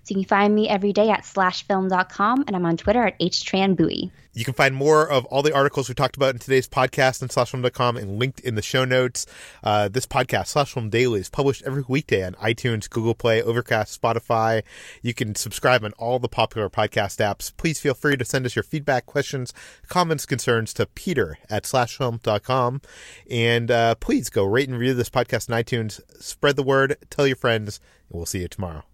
So 0.04 0.10
you 0.10 0.16
can 0.16 0.26
find 0.26 0.54
me 0.54 0.70
every 0.70 0.94
day 0.94 1.10
at 1.10 1.22
slashfilm.com 1.22 2.46
and 2.48 2.56
I'm 2.56 2.66
on 2.66 2.78
Twitter 2.78 3.06
at 3.06 3.20
htranbui. 3.20 4.12
You 4.36 4.44
can 4.44 4.56
find 4.56 4.74
more 4.74 5.08
of 5.08 5.26
all 5.26 5.44
the 5.44 5.54
articles 5.54 5.88
we 5.88 5.96
talked 5.96 6.18
about 6.18 6.34
in 6.34 6.40
today's 6.40 6.68
podcast 6.68 7.22
on 7.22 7.30
slashfilm.com 7.30 7.98
and 7.98 8.18
linked 8.18 8.40
in 8.40 8.56
the 8.56 8.64
show 8.64 8.84
notes. 8.84 9.28
Uh, 9.64 9.88
this 9.90 10.08
podcast, 10.08 10.52
Slashfilm 10.54 10.90
Daily, 10.90 11.20
is 11.20 11.30
published 11.30 11.62
every 11.66 11.84
weekday 11.88 12.26
on 12.26 12.34
iTunes, 12.36 12.90
Google 12.90 13.14
Play, 13.14 13.44
Overcast, 13.44 14.02
Spotify. 14.02 14.64
You 15.04 15.14
can 15.14 15.36
subscribe 15.36 15.84
on 15.84 15.94
all 15.94 16.18
the 16.18 16.28
popular 16.28 16.68
podcast 16.68 17.24
apps. 17.24 17.56
Please 17.56 17.80
feel 17.80 17.94
free 17.94 18.18
to 18.18 18.26
send 18.26 18.48
us 18.48 18.56
your 18.56 18.64
feedback, 18.64 19.06
questions, 19.06 19.54
comments, 19.88 20.26
concerns 20.26 20.74
to 20.74 20.88
peter 20.88 21.38
at 21.48 21.64
slashfilm.com. 21.64 22.82
And 23.30 23.70
uh, 23.70 23.96
please 23.96 24.30
go 24.30 24.46
rate 24.46 24.68
and 24.68 24.80
review 24.80 24.96
this 24.96 25.12
podcast 25.12 25.52
on 25.52 25.64
iTunes. 25.64 26.02
Spread 26.20 26.56
the 26.56 26.64
word, 26.64 26.98
tell 27.12 27.28
your 27.28 27.36
friends, 27.36 27.80
and 28.10 28.18
we'll 28.18 28.26
see 28.26 28.42
you 28.42 28.48
tomorrow. 28.48 28.84